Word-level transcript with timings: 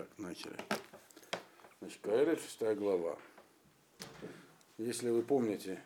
Так, 0.00 0.08
начали. 0.16 0.56
Значит, 1.80 2.00
Каэрет, 2.00 2.40
шестая 2.40 2.74
глава. 2.74 3.18
Если 4.78 5.10
вы 5.10 5.20
помните, 5.20 5.78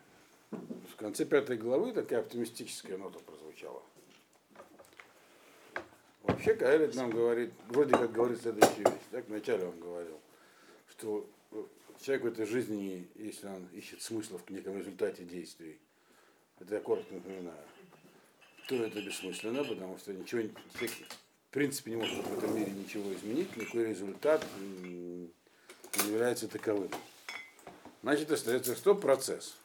в 0.53 0.95
конце 0.97 1.25
пятой 1.25 1.57
главы 1.57 1.93
такая 1.93 2.21
оптимистическая 2.21 2.97
нота 2.97 3.19
прозвучала. 3.19 3.83
Вообще 6.23 6.55
Каэрет 6.55 6.95
нам 6.95 7.11
говорит, 7.11 7.53
вроде 7.67 7.91
как 7.95 8.13
говорит 8.13 8.41
следующую 8.41 8.89
вещь. 8.89 9.03
Так, 9.11 9.27
вначале 9.27 9.65
он 9.65 9.81
говорил, 9.81 10.21
что 10.91 11.29
человек 12.01 12.23
в 12.23 12.29
этой 12.29 12.47
жизни, 12.47 13.09
если 13.17 13.49
он 13.49 13.67
ищет 13.73 14.01
смысла 14.01 14.39
в 14.39 14.49
неком 14.49 14.79
результате 14.79 15.25
действий, 15.25 15.81
это 16.61 16.77
я 16.77 16.81
коротко 16.81 17.15
напоминаю, 17.15 17.67
то 18.69 18.77
это 18.77 19.03
бессмысленно, 19.03 19.65
потому 19.65 19.99
что 19.99 20.13
ничего, 20.13 20.43
принципе, 21.55 21.93
не 21.93 21.97
может 21.99 22.17
в 22.27 22.37
этом 22.37 22.57
мире 22.57 22.73
ничего 22.73 23.15
изменить, 23.15 23.57
никакой 23.57 23.87
результат 23.87 24.45
не 24.83 25.31
является 26.09 26.49
таковым. 26.49 26.91
Значит, 28.03 28.33
остается 28.33 28.75
что? 28.75 28.97
Процесс. 28.97 29.57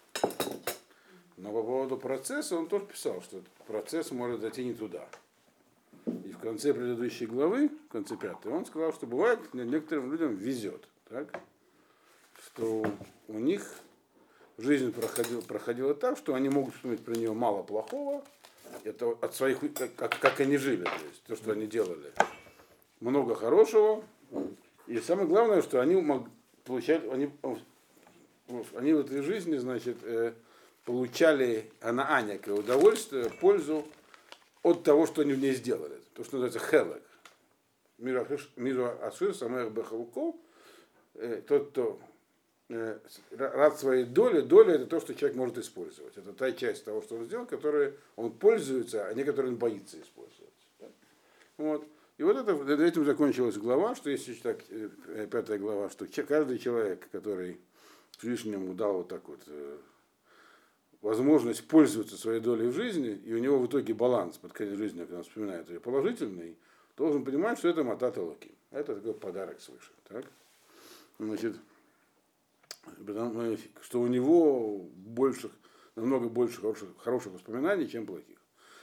Но 1.35 1.51
по 1.51 1.63
поводу 1.63 1.97
процесса 1.97 2.55
он 2.55 2.67
тоже 2.67 2.85
писал, 2.85 3.23
что 3.23 3.41
процесс 3.65 4.11
может 4.11 4.39
зайти 4.41 4.63
не 4.63 4.75
туда. 4.75 5.07
И 6.05 6.31
в 6.31 6.37
конце 6.37 6.75
предыдущей 6.75 7.25
главы, 7.25 7.69
в 7.69 7.91
конце 7.91 8.15
пятой, 8.15 8.51
он 8.51 8.67
сказал, 8.67 8.93
что 8.93 9.07
бывает, 9.07 9.51
некоторым 9.55 10.11
людям 10.11 10.35
везет. 10.35 10.87
Так? 11.09 11.41
Что 12.45 12.85
у 13.27 13.39
них 13.39 13.67
жизнь 14.59 14.91
проходила, 14.91 15.41
проходила 15.41 15.95
так, 15.95 16.19
что 16.19 16.35
они 16.35 16.49
могут 16.49 16.75
вспомнить 16.75 17.03
про 17.03 17.15
нее 17.15 17.33
мало 17.33 17.63
плохого, 17.63 18.23
это 18.83 19.09
от 19.09 19.35
своих, 19.35 19.59
как, 19.95 20.19
как, 20.19 20.39
они 20.39 20.57
жили, 20.57 20.83
то 20.83 21.05
есть 21.07 21.23
то, 21.23 21.35
что 21.35 21.51
они 21.51 21.67
делали. 21.67 22.11
Много 22.99 23.35
хорошего. 23.35 24.03
И 24.87 24.99
самое 24.99 25.27
главное, 25.27 25.61
что 25.61 25.81
они 25.81 26.03
получали, 26.65 27.07
они, 27.09 27.31
они 28.75 28.93
в 28.93 28.99
этой 28.99 29.21
жизни, 29.21 29.57
значит, 29.57 29.97
э, 30.03 30.33
получали 30.85 31.71
она 31.81 32.07
а, 32.09 32.21
некое 32.21 32.53
удовольствие, 32.53 33.29
пользу 33.29 33.85
от 34.63 34.83
того, 34.83 35.05
что 35.05 35.21
они 35.21 35.33
в 35.33 35.39
ней 35.39 35.53
сделали. 35.53 35.99
То, 36.15 36.23
что 36.23 36.37
называется 36.37 36.59
хелек. 36.59 37.03
Миру 37.97 38.97
Ашир, 39.01 39.35
Самех 39.35 39.71
Бехалуков, 39.71 40.35
э, 41.15 41.41
тот, 41.47 41.71
кто 41.71 41.99
рад 42.69 43.79
своей 43.79 44.05
доли, 44.05 44.41
доля 44.41 44.75
это 44.75 44.85
то, 44.85 44.99
что 44.99 45.15
человек 45.15 45.37
может 45.37 45.57
использовать. 45.57 46.15
Это 46.17 46.33
та 46.33 46.51
часть 46.51 46.85
того, 46.85 47.01
что 47.01 47.15
он 47.15 47.25
сделал, 47.25 47.45
которой 47.45 47.95
он 48.15 48.31
пользуется, 48.31 49.07
а 49.07 49.13
не 49.13 49.23
которой 49.23 49.47
он 49.47 49.57
боится 49.57 49.99
использовать. 49.99 50.53
Вот. 51.57 51.85
И 52.17 52.23
вот 52.23 52.37
это, 52.37 52.83
этим 52.83 53.05
закончилась 53.05 53.57
глава, 53.57 53.95
что 53.95 54.09
если 54.09 54.33
так, 54.33 54.59
э, 54.69 55.27
пятая 55.31 55.57
глава, 55.57 55.89
что 55.89 56.05
каждый 56.23 56.59
человек, 56.59 57.07
который 57.11 57.59
Всевышнему 58.17 58.73
дал 58.73 58.97
вот 58.97 59.07
так 59.07 59.27
вот 59.27 59.39
э, 59.47 59.77
возможность 61.01 61.65
пользоваться 61.67 62.17
своей 62.17 62.41
долей 62.41 62.67
в 62.67 62.73
жизни, 62.73 63.11
и 63.11 63.33
у 63.33 63.37
него 63.37 63.57
в 63.57 63.67
итоге 63.67 63.93
баланс 63.93 64.37
под 64.37 64.53
конец 64.53 64.77
жизни, 64.77 64.99
когда 64.99 65.17
он 65.17 65.23
вспоминает 65.23 65.69
ее 65.69 65.79
положительный, 65.79 66.57
должен 66.97 67.23
понимать, 67.23 67.57
что 67.57 67.69
это 67.69 67.83
матата 67.83 68.21
лаки. 68.21 68.51
Это 68.71 68.95
такой 68.95 69.13
подарок 69.13 69.61
свыше. 69.61 69.91
Так? 70.09 70.25
Значит, 71.17 71.55
что 73.81 74.01
у 74.01 74.07
него 74.07 74.77
больше, 74.95 75.51
намного 75.95 76.29
больше 76.29 76.61
хороших, 76.61 76.89
хороших 76.97 77.33
воспоминаний, 77.33 77.87
чем 77.87 78.05
плохих. 78.05 78.37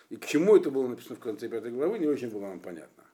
И 0.09 0.17
к 0.17 0.27
чему 0.27 0.57
это 0.57 0.71
было 0.71 0.87
написано 0.87 1.17
в 1.17 1.21
конце 1.21 1.49
пятой 1.49 1.73
главы, 1.73 1.99
не 1.99 2.07
очень 2.07 2.29
было 2.29 2.49
нам 2.49 2.61
понятно. 2.61 3.05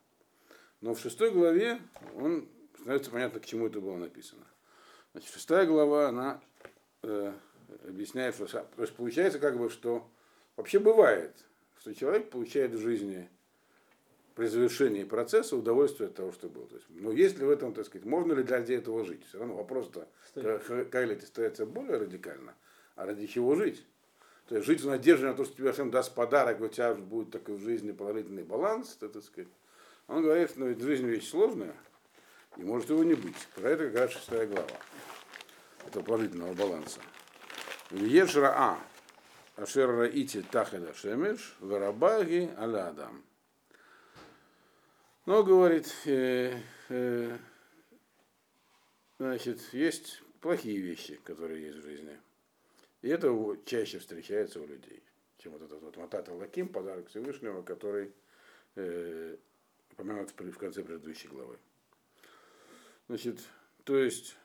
Но 0.81 0.95
в 0.95 1.01
шестой 1.01 1.31
главе 1.31 1.81
он 2.17 2.49
становится 2.75 3.11
понятно, 3.11 3.41
к 3.41 3.47
чему 3.47 3.67
это 3.67 3.81
было 3.81 3.97
написано. 3.97 4.45
Значит, 5.13 5.31
шестая 5.33 5.67
глава, 5.67 6.09
она 6.09 6.41
э, 7.03 7.33
объясняет, 7.87 8.37
то 8.37 8.65
есть 8.79 8.95
получается 8.95 9.39
как 9.39 9.59
бы, 9.59 9.71
что 9.71 10.09
вообще 10.57 10.79
бывает, 10.79 11.33
что 11.79 11.95
человек 11.95 12.31
получает 12.31 12.73
в 12.73 12.79
жизни 12.79 13.29
при 14.35 14.47
завершении 14.47 15.05
процесса 15.05 15.57
удовольствие 15.57 16.09
от 16.09 16.15
того, 16.15 16.33
что 16.33 16.49
было. 16.49 16.67
То 16.67 16.77
есть, 16.77 16.87
но 16.91 17.13
есть 17.13 17.39
ли 17.39 17.45
в 17.45 17.51
этом, 17.51 17.75
так 17.75 17.87
сказать, 17.87 18.07
можно 18.07 18.33
ли 18.33 18.43
ради 18.43 18.75
этого 18.75 19.05
жить? 19.05 19.27
Все 19.29 19.39
равно 19.39 19.55
вопрос-то, 19.57 20.09
Кайлити 20.91 21.25
ставится 21.25 21.67
более 21.67 21.99
радикально, 21.99 22.55
а 22.97 23.07
ради 23.07 23.27
чего 23.27 23.55
жить? 23.55 23.85
То 24.49 24.57
есть 24.57 24.67
жить 24.67 24.81
в 24.81 24.87
надежде 24.87 25.27
на 25.27 25.35
то, 25.35 25.45
что 25.45 25.57
тебе 25.57 25.73
всем 25.73 25.91
даст 25.91 26.15
подарок, 26.15 26.61
у 26.61 26.69
тебя 26.69 26.95
будет 26.95 27.31
такой 27.31 27.57
в 27.57 27.61
жизни 27.61 27.93
положительный 27.93 28.43
баланс, 28.43 28.97
то, 28.99 29.09
так 29.09 29.23
сказать. 29.23 29.49
Он 30.09 30.23
говорит, 30.23 30.51
ну 30.57 30.67
ведь 30.67 30.81
жизнь 30.81 31.07
вещь 31.07 31.31
сложная, 31.31 31.75
и 32.57 32.63
может 32.63 32.91
его 32.91 33.05
не 33.05 33.15
быть. 33.15 33.37
Про 33.55 33.71
это 33.71 33.87
как 33.91 34.01
раз 34.01 34.11
шестая 34.13 34.47
глава. 34.47 34.67
Это 35.87 36.01
положительного 36.01 36.55
баланса. 36.55 37.01
Ешра 37.91 38.53
А. 38.57 38.79
Ашер 39.57 40.05
Ити 40.05 40.43
Тахеда 40.51 40.95
Шемеш, 40.95 41.57
Варабаги 41.61 42.51
Алядам. 42.57 43.23
Но, 45.25 45.45
говорит, 45.45 45.87
э, 46.07 46.59
э, 46.89 47.39
значит, 49.19 49.61
есть 49.73 50.21
плохие 50.41 50.81
вещи, 50.81 51.15
которые 51.23 51.67
есть 51.67 51.79
в 51.79 51.83
жизни. 51.83 52.19
И 53.03 53.09
это 53.09 53.31
чаще 53.65 54.01
встречается 54.01 54.61
у 54.61 54.67
людей, 54.67 55.01
чем 55.39 55.53
вот 55.53 55.63
этот 55.63 55.81
вот 55.81 55.97
Матата 55.97 56.35
Лаким, 56.35 56.69
подарок 56.69 57.09
Всевышнего, 57.09 57.63
который 57.63 58.13
э, 58.75 59.37
упомянут 59.93 60.31
в 60.31 60.59
конце 60.59 60.83
предыдущей 60.83 61.29
главы. 61.29 61.57
Значит, 63.07 63.39
то 63.85 63.97
есть, 63.97 64.37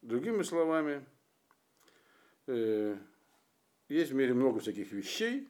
другими 0.00 0.44
словами, 0.44 1.04
э, 2.46 2.96
есть 3.88 4.12
в 4.12 4.14
мире 4.14 4.32
много 4.32 4.60
всяких 4.60 4.92
вещей, 4.92 5.48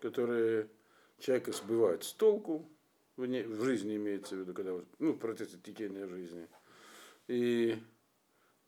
которые 0.00 0.68
человека 1.20 1.52
сбивают 1.52 2.02
с 2.02 2.12
толку, 2.12 2.68
в, 3.16 3.26
не, 3.26 3.42
в 3.42 3.62
жизни 3.64 3.96
имеется 3.96 4.36
в 4.36 4.40
виду, 4.40 4.54
когда 4.54 4.72
ну, 4.98 5.12
в 5.12 5.18
процессе 5.18 5.56
течения 5.62 6.06
жизни. 6.06 6.46
И 7.28 7.78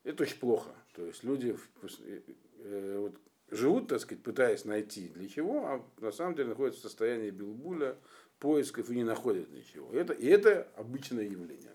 это 0.04 0.22
очень 0.22 0.38
плохо. 0.38 0.70
То 0.94 1.04
есть 1.04 1.24
люди 1.24 1.56
э, 1.82 2.20
э, 2.60 2.98
вот, 2.98 3.16
живут, 3.50 3.88
так 3.88 4.00
сказать, 4.00 4.22
пытаясь 4.22 4.64
найти 4.64 5.08
для 5.08 5.28
чего, 5.28 5.66
а 5.66 5.84
на 6.00 6.12
самом 6.12 6.34
деле 6.34 6.50
находятся 6.50 6.80
в 6.80 6.82
состоянии 6.82 7.30
билбуля, 7.30 7.96
поисков 8.38 8.90
и 8.90 8.96
не 8.96 9.04
находят 9.04 9.50
ничего. 9.50 9.92
И 9.92 9.96
это, 9.96 10.12
и 10.12 10.26
это 10.26 10.68
обычное 10.76 11.24
явление. 11.24 11.72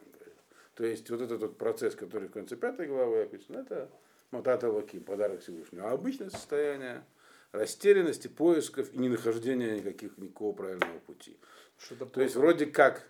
То 0.76 0.86
есть 0.86 1.10
вот 1.10 1.22
этот 1.22 1.42
вот 1.42 1.58
процесс, 1.58 1.96
который 1.96 2.30
в 2.30 2.32
конце 2.32 2.56
пятой 2.56 2.88
главы 2.88 3.22
описан, 3.22 3.58
это 3.58 3.90
Матата 4.32 4.72
Лаким, 4.72 5.04
подарок 5.04 5.42
Всевышнего. 5.42 5.90
А 5.90 5.92
обычное 5.92 6.30
состояние 6.30 7.04
растерянности, 7.52 8.28
поисков 8.28 8.94
и 8.94 8.98
ненахождения 8.98 9.76
никаких, 9.76 10.18
никакого 10.18 10.54
правильного 10.54 11.00
пути. 11.00 11.38
Что-то 11.78 12.06
То 12.06 12.22
есть 12.22 12.36
вроде 12.36 12.66
как 12.66 13.10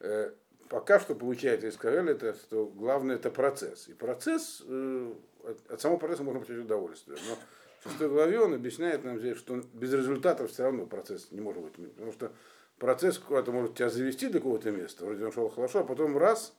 э, 0.00 0.32
пока 0.68 1.00
что 1.00 1.14
получается 1.14 1.68
из 1.68 1.76
Карель, 1.76 2.10
это 2.10 2.34
что 2.34 2.66
главное 2.66 3.16
это 3.16 3.30
процесс. 3.30 3.88
И 3.88 3.94
процесс, 3.94 4.62
э, 4.66 5.14
от, 5.44 5.70
от 5.70 5.80
самого 5.80 5.98
процесса 5.98 6.22
можно 6.22 6.40
получать 6.40 6.64
удовольствие. 6.64 7.18
Но 7.28 7.36
в 7.80 7.88
шестой 7.88 8.08
главе 8.08 8.40
он 8.40 8.54
объясняет 8.54 9.04
нам 9.04 9.18
здесь, 9.18 9.38
что 9.38 9.56
без 9.72 9.92
результатов 9.92 10.50
все 10.50 10.64
равно 10.64 10.86
процесс 10.86 11.30
не 11.30 11.40
может 11.40 11.62
быть. 11.62 11.94
Потому 11.94 12.12
что 12.12 12.32
процесс 12.78 13.18
куда-то 13.18 13.52
может 13.52 13.76
тебя 13.76 13.88
завести 13.88 14.28
до 14.28 14.38
какого-то 14.38 14.70
места, 14.70 15.04
вроде 15.04 15.24
он 15.24 15.32
шел 15.32 15.48
хорошо, 15.48 15.80
а 15.80 15.84
потом 15.84 16.16
раз, 16.16 16.56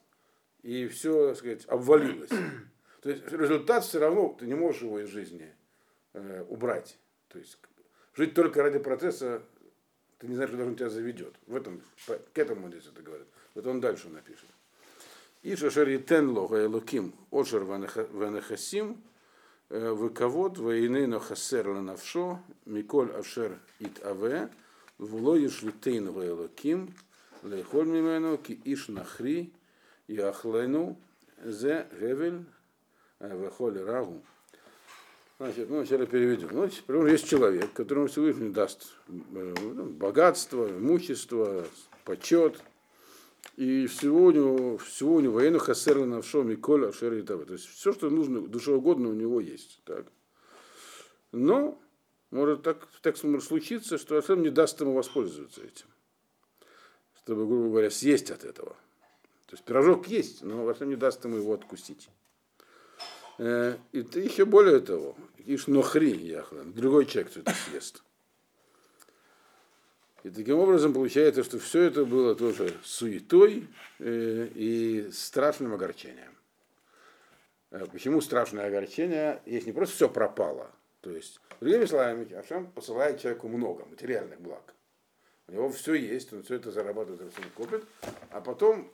и 0.62 0.86
все, 0.88 1.28
так 1.28 1.36
сказать, 1.36 1.64
обвалилось. 1.66 2.30
То 3.02 3.10
есть 3.10 3.26
результат 3.32 3.84
все 3.84 3.98
равно, 3.98 4.36
ты 4.38 4.46
не 4.46 4.54
можешь 4.54 4.82
его 4.82 5.00
из 5.00 5.08
жизни 5.08 5.54
э, 6.12 6.44
убрать. 6.48 6.98
То 7.30 7.38
есть 7.38 7.58
жить 8.14 8.34
только 8.34 8.62
ради 8.62 8.78
процесса 8.78 9.42
ты 10.18 10.28
не 10.28 10.34
знаешь, 10.34 10.50
куда 10.50 10.64
он 10.64 10.76
тебя 10.76 10.90
заведет. 10.90 11.34
В 11.46 11.56
этом, 11.56 11.80
к 12.06 12.38
этому 12.38 12.68
здесь 12.68 12.86
это 12.86 13.00
говорит. 13.02 13.26
Вот 13.54 13.66
он 13.66 13.80
дальше 13.80 14.08
напишет. 14.10 14.48
И 15.42 15.56
шашер 15.56 15.88
етен 15.88 16.28
лога 16.30 16.62
элуким 16.62 17.14
ошер 17.30 17.64
ванахасим 17.64 19.02
вековод 19.70 20.58
вейны 20.58 21.06
нохасер 21.06 21.68
ланавшо 21.68 22.38
миколь 22.66 23.10
ашер 23.12 23.58
ит 23.78 24.04
аве 24.04 24.50
вло 24.98 25.36
ешлитейн 25.36 26.08
элуким 26.08 26.94
лейхоль 27.42 27.86
мимену 27.86 28.36
ки 28.36 28.60
иш 28.64 28.88
нахри 28.88 29.50
яхлену 30.08 30.98
зе 31.42 31.86
гевель 31.98 32.44
вехоль 33.20 33.78
рагу. 33.78 34.22
Значит, 35.40 35.70
ну, 35.70 35.76
вначале 35.76 36.06
переведем. 36.06 36.50
Ну, 36.52 36.64
например, 36.64 37.06
есть 37.06 37.26
человек, 37.26 37.72
которому 37.72 38.08
Всевышний 38.08 38.50
даст 38.50 38.92
э, 39.08 39.54
ну, 39.62 39.86
богатство, 39.86 40.68
имущество, 40.68 41.64
почет, 42.04 42.62
и 43.56 43.86
всего 43.86 44.24
у 44.24 44.30
него, 44.32 44.76
всего 44.76 45.14
у 45.14 45.20
него 45.20 45.36
военно 45.36 45.58
навшо 46.04 46.42
миколь 46.42 46.88
ашер 46.88 47.14
и 47.14 47.22
То 47.22 47.42
есть 47.48 47.64
все, 47.68 47.94
что 47.94 48.10
нужно, 48.10 48.42
душеугодно 48.42 49.08
у 49.08 49.14
него 49.14 49.40
есть. 49.40 49.80
Так. 49.86 50.04
Но 51.32 51.80
может 52.30 52.62
так, 52.62 52.86
так 53.00 53.24
может 53.24 53.48
случиться, 53.48 53.96
что 53.96 54.18
Ашем 54.18 54.42
не 54.42 54.50
даст 54.50 54.78
ему 54.82 54.92
воспользоваться 54.92 55.62
этим. 55.62 55.86
Чтобы, 57.16 57.46
грубо 57.46 57.68
говоря, 57.70 57.90
съесть 57.90 58.30
от 58.30 58.44
этого. 58.44 58.76
То 59.46 59.52
есть 59.52 59.64
пирожок 59.64 60.06
есть, 60.06 60.42
но 60.42 60.70
всем 60.74 60.90
не 60.90 60.96
даст 60.96 61.24
ему 61.24 61.38
его 61.38 61.54
откусить. 61.54 62.10
Э, 63.42 63.78
и 63.92 64.02
ты 64.02 64.20
еще 64.20 64.44
более 64.44 64.80
того, 64.80 65.16
ишь 65.38 65.66
нохри 65.66 66.14
яхлан, 66.14 66.74
другой 66.74 67.06
человек 67.06 67.30
все 67.30 67.40
это 67.40 67.54
съест. 67.54 68.02
И 70.24 70.28
таким 70.28 70.58
образом 70.58 70.92
получается, 70.92 71.42
что 71.42 71.58
все 71.58 71.84
это 71.84 72.04
было 72.04 72.34
тоже 72.34 72.76
суетой 72.84 73.66
э, 73.98 74.46
и 74.54 75.10
страшным 75.10 75.72
огорчением. 75.72 76.36
Э, 77.70 77.86
почему 77.90 78.20
страшное 78.20 78.66
огорчение? 78.66 79.40
Есть 79.46 79.66
не 79.66 79.72
просто 79.72 79.94
все 79.96 80.10
пропало. 80.10 80.70
То 81.00 81.10
есть, 81.10 81.40
другими 81.60 81.86
словами, 81.86 82.30
Ашем 82.34 82.70
посылает 82.70 83.22
человеку 83.22 83.48
много 83.48 83.86
материальных 83.86 84.38
благ. 84.38 84.74
У 85.48 85.52
него 85.52 85.70
все 85.70 85.94
есть, 85.94 86.30
он 86.34 86.42
все 86.42 86.56
это 86.56 86.70
зарабатывает, 86.70 87.32
все 87.32 87.42
копит. 87.56 87.86
А 88.32 88.42
потом, 88.42 88.92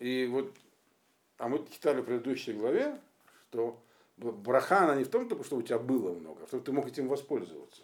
и 0.00 0.28
вот, 0.30 0.52
а 1.38 1.48
мы 1.48 1.66
читали 1.70 2.02
в 2.02 2.04
предыдущей 2.04 2.52
главе, 2.52 2.94
что 3.48 3.80
браха, 4.16 4.84
она 4.84 4.96
не 4.96 5.04
в 5.04 5.08
том 5.08 5.28
что 5.44 5.56
у 5.56 5.62
тебя 5.62 5.78
было 5.78 6.12
много, 6.12 6.44
а 6.44 6.46
что 6.46 6.60
ты 6.60 6.72
мог 6.72 6.86
этим 6.86 7.08
воспользоваться. 7.08 7.82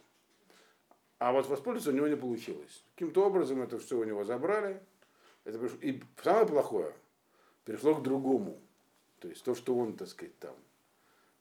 А 1.19 1.32
вот 1.32 1.46
воспользоваться 1.46 1.90
у 1.90 1.94
него 1.94 2.08
не 2.08 2.17
получилось. 2.17 2.84
Каким-то 2.94 3.26
образом 3.26 3.62
это 3.62 3.79
все 3.79 3.96
у 3.96 4.05
него 4.05 4.25
забрали. 4.25 4.82
Это 5.44 5.58
пришло, 5.58 5.79
и 5.81 6.02
самое 6.23 6.46
плохое, 6.46 6.94
перешло 7.64 7.94
к 7.94 8.02
другому. 8.02 8.61
То 9.20 9.29
есть 9.29 9.44
то, 9.44 9.55
что 9.55 9.76
он, 9.76 9.96
так 9.96 10.08
сказать, 10.08 10.37
там 10.38 10.55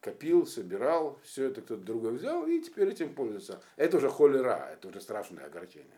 копил, 0.01 0.45
собирал, 0.45 1.19
все 1.23 1.45
это 1.45 1.61
кто-то 1.61 1.81
другой 1.81 2.13
взял 2.13 2.45
и 2.45 2.59
теперь 2.59 2.89
этим 2.89 3.13
пользуется. 3.13 3.61
Это 3.75 3.97
уже 3.97 4.09
холера, 4.09 4.69
это 4.73 4.87
уже 4.87 4.99
страшное 4.99 5.45
огорчение. 5.45 5.89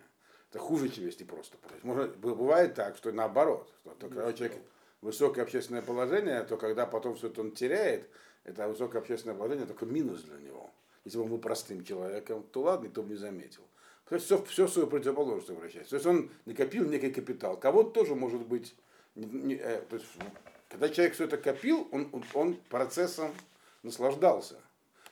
Это 0.49 0.59
хуже, 0.59 0.89
чем 0.89 1.05
если 1.05 1.23
просто 1.23 1.57
просить. 1.57 1.83
Может, 1.83 2.17
бывает 2.17 2.75
так, 2.75 2.95
что 2.97 3.11
наоборот, 3.11 3.73
что 3.97 4.07
когда 4.07 4.31
человек 4.33 4.57
высокое 5.01 5.43
общественное 5.43 5.81
положение, 5.81 6.43
то 6.43 6.57
когда 6.57 6.85
потом 6.85 7.15
все 7.15 7.27
это 7.27 7.41
он 7.41 7.51
теряет, 7.51 8.09
это 8.43 8.67
высокое 8.67 9.01
общественное 9.01 9.35
положение 9.35 9.65
только 9.65 9.85
минус 9.85 10.21
для 10.23 10.37
него. 10.37 10.69
Если 11.05 11.17
бы 11.17 11.23
он 11.25 11.29
был 11.31 11.37
простым 11.37 11.83
человеком, 11.83 12.43
то 12.51 12.61
ладно, 12.61 12.85
никто 12.85 13.03
бы 13.03 13.09
не 13.09 13.15
заметил. 13.15 13.63
То 14.07 14.15
есть 14.15 14.25
все, 14.25 14.43
все 14.43 14.67
в 14.67 14.71
свою 14.71 14.87
противоположность 14.87 15.49
обращается. 15.49 15.91
То 15.91 15.95
есть 15.95 16.05
он 16.05 16.29
накопил 16.45 16.87
некий 16.89 17.11
капитал. 17.11 17.57
Кого-то 17.57 17.91
тоже 17.91 18.15
может 18.15 18.45
быть... 18.45 18.75
Не, 19.15 19.25
не, 19.25 19.55
э, 19.55 19.81
то 19.89 19.95
есть, 19.95 20.07
когда 20.69 20.89
человек 20.89 21.13
все 21.13 21.25
это 21.25 21.37
копил, 21.37 21.87
он, 21.91 22.09
он, 22.11 22.23
он 22.33 22.55
процессом 22.69 23.31
наслаждался. 23.83 24.55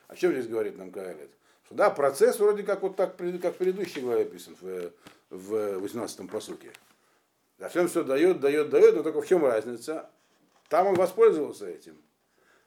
О 0.08 0.16
чем 0.16 0.32
здесь 0.32 0.46
говорит 0.46 0.76
нам 0.76 0.90
Каэлит? 0.90 1.30
Что 1.64 1.74
да, 1.74 1.90
процесс 1.90 2.38
вроде 2.38 2.64
как 2.64 2.82
вот 2.82 2.96
так, 2.96 3.16
как 3.16 3.54
в 3.54 3.58
предыдущей 3.58 4.00
главе 4.00 4.22
описан, 4.22 4.56
в, 4.60 4.92
в 5.30 5.54
18-м 5.84 6.28
посуке. 6.28 6.70
Зачем 7.58 7.88
все 7.88 8.02
дает, 8.02 8.40
дает, 8.40 8.70
дает, 8.70 8.96
но 8.96 9.02
только 9.02 9.22
в 9.22 9.26
чем 9.26 9.44
разница? 9.44 10.10
Там 10.68 10.88
он 10.88 10.94
воспользовался 10.94 11.68
этим. 11.68 11.96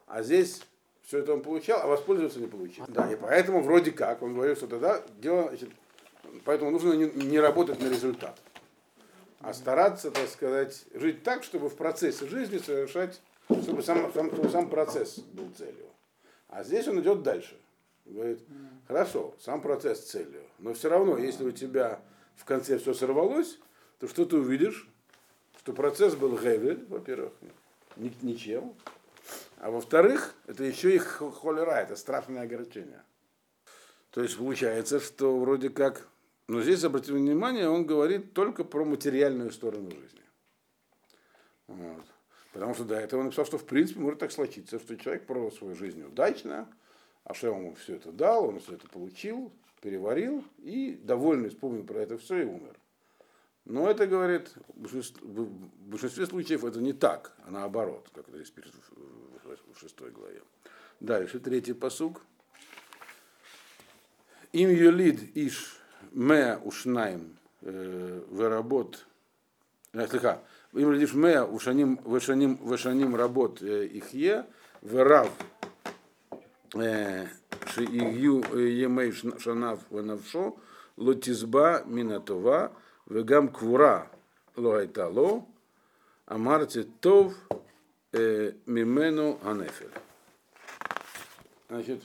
А 0.08 0.22
здесь 0.22 0.62
все 1.04 1.20
это 1.20 1.34
он 1.34 1.42
получал, 1.42 1.82
а 1.82 1.88
воспользоваться 1.88 2.40
не 2.40 2.48
получил. 2.48 2.86
Да, 2.88 3.12
и 3.12 3.16
поэтому 3.16 3.62
вроде 3.62 3.92
как, 3.92 4.22
он 4.22 4.34
говорит, 4.34 4.58
что 4.58 4.68
тогда 4.68 5.04
дело, 5.20 5.48
значит, 5.50 5.70
поэтому 6.44 6.72
нужно 6.72 6.94
не, 6.94 7.06
не 7.26 7.40
работать 7.40 7.80
на 7.80 7.88
результат, 7.88 8.40
а 9.40 9.54
стараться, 9.54 10.12
так 10.12 10.28
сказать, 10.28 10.86
жить 10.94 11.24
так, 11.24 11.44
чтобы 11.44 11.70
в 11.70 11.76
процессе 11.76 12.28
жизни 12.28 12.58
совершать, 12.58 13.22
чтобы 13.62 13.84
сам, 13.84 14.12
сам, 14.14 14.32
чтобы 14.32 14.50
сам 14.50 14.70
процесс 14.70 15.20
был 15.20 15.52
целью. 15.58 15.86
А 16.50 16.64
здесь 16.64 16.88
он 16.88 17.00
идет 17.02 17.22
дальше. 17.22 17.56
Говорит, 18.06 18.40
хорошо, 18.88 19.34
сам 19.40 19.62
процесс 19.62 20.00
целью, 20.00 20.44
но 20.60 20.74
все 20.74 20.90
равно, 20.90 21.18
если 21.18 21.44
у 21.44 21.52
тебя 21.52 22.00
в 22.36 22.46
конце 22.46 22.78
все 22.78 22.94
сорвалось, 22.94 23.58
то 24.00 24.08
что 24.08 24.26
ты 24.26 24.38
увидишь? 24.38 24.88
Что 25.60 25.74
процесс 25.74 26.16
был 26.16 26.38
гевель, 26.38 26.86
во-первых, 26.90 27.34
ничем, 27.96 28.76
а 29.58 29.72
во-вторых, 29.72 30.36
это 30.48 30.64
еще 30.64 30.96
и 30.96 30.98
холера, 30.98 31.82
это 31.82 31.96
страшное 31.96 32.44
огорчение. 32.44 33.04
То 34.12 34.22
есть 34.22 34.38
получается, 34.38 35.00
что 35.00 35.38
вроде 35.40 35.70
как, 35.70 36.08
но 36.48 36.62
здесь, 36.62 36.84
обратите 36.84 37.14
внимание, 37.14 37.70
он 37.70 37.86
говорит 37.86 38.34
только 38.34 38.64
про 38.64 38.86
материальную 38.86 39.52
сторону 39.52 39.92
жизни. 39.92 40.22
Вот. 41.68 42.06
Потому 42.54 42.74
что 42.74 42.86
до 42.86 42.96
этого 42.96 43.20
он 43.20 43.26
написал, 43.26 43.46
что 43.46 43.58
в 43.58 43.66
принципе 43.66 44.00
может 44.00 44.20
так 44.20 44.32
случиться, 44.32 44.80
что 44.80 44.96
человек 44.96 45.26
провел 45.26 45.52
свою 45.52 45.76
жизнь 45.76 46.02
удачно, 46.04 46.70
а 47.26 47.34
что 47.34 47.48
ему 47.48 47.74
все 47.76 47.96
это 47.96 48.12
дал, 48.12 48.48
он 48.48 48.60
все 48.60 48.76
это 48.76 48.88
получил, 48.88 49.52
переварил 49.82 50.44
и 50.60 50.94
довольный 51.04 51.50
вспомнил 51.50 51.84
про 51.84 52.00
это 52.00 52.18
все 52.18 52.44
и 52.44 52.46
умер. 52.46 52.80
Но 53.66 53.90
это, 53.90 54.06
говорит, 54.06 54.54
в 54.76 55.48
большинстве 55.90 56.28
случаев 56.28 56.64
это 56.64 56.80
не 56.80 56.94
так, 56.94 57.36
а 57.46 57.52
наоборот, 57.52 58.10
как 58.14 58.30
это 58.30 58.38
здесь 58.38 58.52
пишет 58.52 58.76
в 59.74 59.80
6 59.80 60.02
главе. 60.12 60.42
Дальше, 61.00 61.40
третий 61.40 61.74
посук. 61.74 62.22
Им 64.52 64.70
юлид 64.70 65.36
иш 65.36 65.80
ме 66.12 66.58
ушнайм 66.64 67.38
э, 67.62 68.22
выработ. 68.30 69.06
Э, 69.94 70.08
Слыха. 70.08 70.42
Им 70.74 70.92
юлид 70.92 71.10
иш 71.10 71.14
меа 71.14 71.46
ушаним 71.46 72.00
вышаним 72.04 72.56
вышаним 72.58 73.16
работ 73.16 73.62
э, 73.62 73.86
их 73.86 74.14
е 74.14 74.46
вырав 74.82 75.30
верав 76.74 77.30
шиию 77.74 78.44
емей 78.86 79.12
шанав 79.12 79.80
ванавшо 79.90 80.56
лотизба 80.98 81.84
минатова 81.86 82.72
вегам 83.08 83.50
квура 83.50 84.10
лоайтало 84.56 85.46
амарте 86.26 86.84
тов 87.02 87.34
Мимену 88.66 89.40
Ганефель. 89.44 89.90
Значит, 91.68 92.02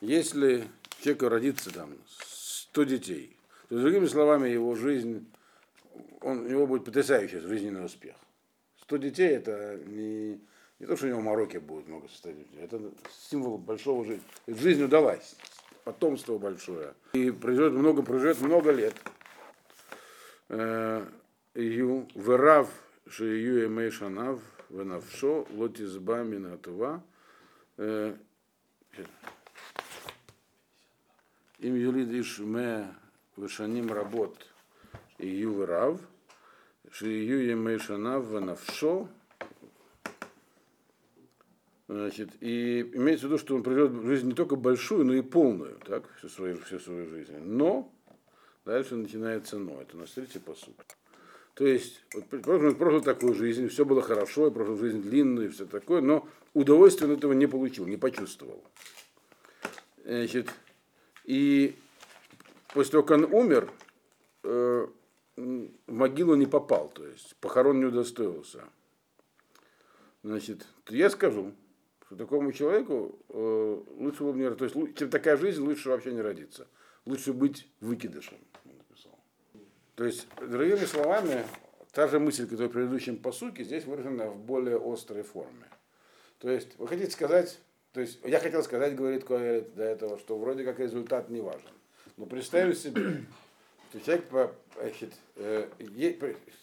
если 0.00 0.64
человеку 1.02 1.28
родится 1.28 1.72
там 1.72 1.90
100 2.06 2.84
детей, 2.84 3.36
то, 3.68 3.78
другими 3.78 4.06
словами, 4.06 4.48
его 4.48 4.74
жизнь, 4.74 5.30
он, 6.20 6.46
у 6.46 6.48
него 6.48 6.66
будет 6.66 6.84
потрясающий 6.84 7.40
жизненный 7.40 7.84
успех. 7.84 8.14
100 8.82 8.96
детей– 8.98 9.28
это 9.36 9.78
не, 9.86 10.40
не 10.78 10.86
то, 10.86 10.96
что 10.96 11.06
у 11.06 11.08
него 11.10 11.20
мороки 11.20 11.58
будет 11.58 11.86
много 11.88 12.08
состоять, 12.08 12.38
это 12.58 12.80
символ 13.30 13.58
большого 13.58 14.04
жизни. 14.04 14.24
Жизнь 14.46 14.82
удалась, 14.82 15.36
потомство 15.84 16.38
большое. 16.38 16.94
И 17.12 17.30
проживет 17.30 17.72
много, 17.72 18.02
проживет 18.02 18.40
много 18.40 18.70
лет. 18.70 18.94
Э, 20.48 21.06
ю, 21.54 22.08
вырав, 22.14 22.70
шию 23.06 23.64
и 23.64 23.68
мейшанав– 23.68 24.40
венавшо 24.70 25.46
лотизба 25.50 26.22
минатува. 26.22 27.02
Им 31.58 31.74
юлид 31.74 32.10
ишме 32.12 32.88
вышаним 33.36 33.92
работ 33.92 34.46
и 35.18 35.28
юврав, 35.28 36.00
шию 36.90 37.46
емешанав 37.46 38.26
венавшо. 38.26 39.08
Значит, 41.88 42.30
и 42.40 42.82
имеется 42.94 43.26
в 43.26 43.30
виду, 43.30 43.38
что 43.38 43.56
он 43.56 43.64
проживет 43.64 44.04
жизнь 44.04 44.28
не 44.28 44.34
только 44.34 44.54
большую, 44.54 45.04
но 45.04 45.12
и 45.12 45.22
полную, 45.22 45.76
так, 45.84 46.08
всю 46.18 46.28
свою, 46.28 46.56
всю 46.60 46.78
свою 46.78 47.08
жизнь. 47.08 47.36
Но, 47.38 47.92
дальше 48.64 48.94
начинается 48.94 49.58
но. 49.58 49.80
Это 49.80 49.96
на 49.96 50.06
третий 50.06 50.38
посуд. 50.38 50.76
То 51.54 51.66
есть, 51.66 52.02
вот, 52.14 52.26
предположим, 52.26 52.74
прожил 52.76 53.02
такую 53.02 53.34
жизнь, 53.34 53.68
все 53.68 53.84
было 53.84 54.02
хорошо, 54.02 54.46
я 54.46 54.50
прожил 54.50 54.78
жизнь 54.78 55.02
длинную 55.02 55.48
и 55.48 55.50
все 55.50 55.66
такое, 55.66 56.00
но 56.00 56.26
удовольствия 56.54 57.06
он 57.06 57.14
этого 57.14 57.32
не 57.32 57.46
получил, 57.46 57.86
не 57.86 57.96
почувствовал. 57.96 58.62
Значит, 60.04 60.48
и 61.24 61.76
после 62.72 62.92
того, 62.92 63.02
как 63.02 63.18
он 63.18 63.34
умер, 63.34 63.70
э, 64.44 64.86
в 65.36 65.92
могилу 65.92 66.34
не 66.34 66.46
попал, 66.46 66.88
то 66.88 67.06
есть 67.06 67.36
похорон 67.36 67.78
не 67.78 67.86
удостоился. 67.86 68.64
Значит, 70.22 70.66
я 70.88 71.10
скажу, 71.10 71.52
что 72.06 72.16
такому 72.16 72.52
человеку 72.52 73.18
э, 73.28 73.82
лучше 73.96 74.22
было 74.22 74.34
не 74.34 74.50
то 74.54 74.64
есть, 74.64 74.76
чем 74.96 75.10
такая 75.10 75.36
жизнь, 75.36 75.62
лучше 75.62 75.88
вообще 75.88 76.12
не 76.12 76.20
родиться. 76.20 76.66
Лучше 77.06 77.32
быть 77.32 77.68
выкидышем. 77.80 78.38
То 80.00 80.06
есть, 80.06 80.26
другими 80.40 80.86
словами, 80.86 81.44
та 81.92 82.08
же 82.08 82.18
мысль, 82.18 82.44
которая 82.44 82.70
в 82.70 82.72
предыдущем 82.72 83.18
посуке, 83.18 83.64
здесь 83.64 83.84
выражена 83.84 84.30
в 84.30 84.38
более 84.38 84.80
острой 84.82 85.22
форме. 85.22 85.66
То 86.38 86.48
есть, 86.48 86.78
вы 86.78 86.88
хотите 86.88 87.10
сказать, 87.10 87.58
то 87.92 88.00
есть, 88.00 88.18
я 88.24 88.40
хотел 88.40 88.62
сказать, 88.62 88.96
говорит 88.96 89.24
Коэлит 89.24 89.74
до 89.74 89.82
этого, 89.82 90.18
что 90.18 90.38
вроде 90.38 90.64
как 90.64 90.78
результат 90.78 91.28
не 91.28 91.42
важен. 91.42 91.68
Но 92.16 92.24
представим 92.24 92.72
себе, 92.72 93.26
что 93.90 94.00
человек, 94.00 94.24
значит, 94.74 95.12
э, 95.36 95.68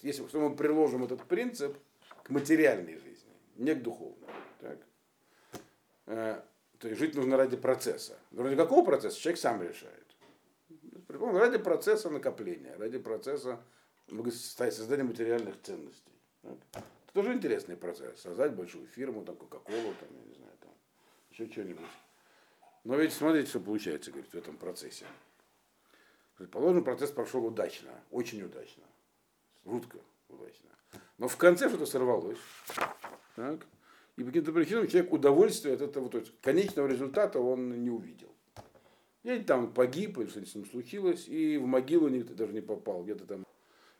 если 0.01 0.23
мы 0.39 0.55
приложим 0.55 1.03
этот 1.03 1.23
принцип 1.25 1.77
к 2.23 2.31
материальной 2.31 2.95
жизни, 2.95 3.33
не 3.57 3.75
к 3.75 3.83
духовной. 3.83 4.29
Так? 4.61 4.77
Э, 6.07 6.41
то 6.79 6.87
есть 6.87 6.99
жить 6.99 7.13
нужно 7.13 7.37
ради 7.37 7.55
процесса. 7.55 8.17
Ради 8.35 8.55
какого 8.55 8.83
процесса 8.83 9.19
человек 9.19 9.39
сам 9.39 9.61
решает. 9.61 10.06
Ради 11.07 11.57
процесса 11.57 12.09
накопления, 12.09 12.75
ради 12.77 12.97
процесса 12.97 13.59
создания 14.09 15.03
материальных 15.03 15.61
ценностей. 15.61 16.11
Это 16.43 16.83
тоже 17.13 17.33
интересный 17.33 17.77
процесс. 17.77 18.21
Создать 18.21 18.53
большую 18.53 18.87
фирму, 18.87 19.23
там, 19.23 19.35
Кока-Колу, 19.35 19.93
там, 19.99 20.09
я 20.11 20.23
не 20.25 20.33
знаю, 20.33 20.51
там, 20.59 20.71
еще 21.31 21.49
что-нибудь. 21.49 21.85
Но 22.83 22.95
ведь 22.95 23.13
смотрите, 23.13 23.49
что 23.49 23.59
получается, 23.59 24.11
говорит, 24.11 24.31
в 24.31 24.35
этом 24.35 24.57
процессе. 24.57 25.05
Предположим, 26.37 26.83
процесс 26.83 27.11
прошел 27.11 27.45
удачно, 27.45 27.91
очень 28.11 28.41
удачно. 28.43 28.83
Жутко 29.65 29.99
удачно. 30.29 30.69
Но 31.17 31.27
в 31.27 31.35
конце 31.37 31.67
что-то 31.67 31.85
сорвалось. 31.85 32.37
Так? 33.35 33.65
И 34.15 34.21
по 34.21 34.27
каким-то 34.27 34.51
причинам 34.51 34.87
человек 34.87 35.11
удовольствие 35.11 35.75
от 35.75 35.81
этого, 35.81 36.09
то 36.09 36.19
есть 36.19 36.31
конечного 36.41 36.87
результата 36.87 37.39
он 37.39 37.83
не 37.83 37.89
увидел. 37.89 38.33
И 39.27 39.39
там 39.39 39.73
погиб, 39.73 40.17
или 40.19 40.27
что-то 40.27 40.45
с 40.45 40.55
ним 40.55 40.65
случилось, 40.65 41.27
и 41.27 41.57
в 41.57 41.65
могилу 41.65 42.07
не, 42.07 42.23
даже 42.23 42.53
не 42.53 42.61
попал, 42.61 43.03
где-то 43.03 43.25
там. 43.25 43.45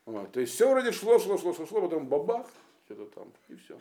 Вот. 0.06 0.32
То 0.32 0.40
есть 0.40 0.54
все 0.54 0.72
вроде 0.72 0.94
шло, 0.94 1.20
шло, 1.20 1.38
шло, 1.38 1.54
шло, 1.54 1.66
шло, 1.66 1.82
потом 1.82 2.08
бабах, 2.08 2.48
что-то 2.86 3.06
там, 3.08 3.34
и 3.50 3.56
все. 3.56 3.78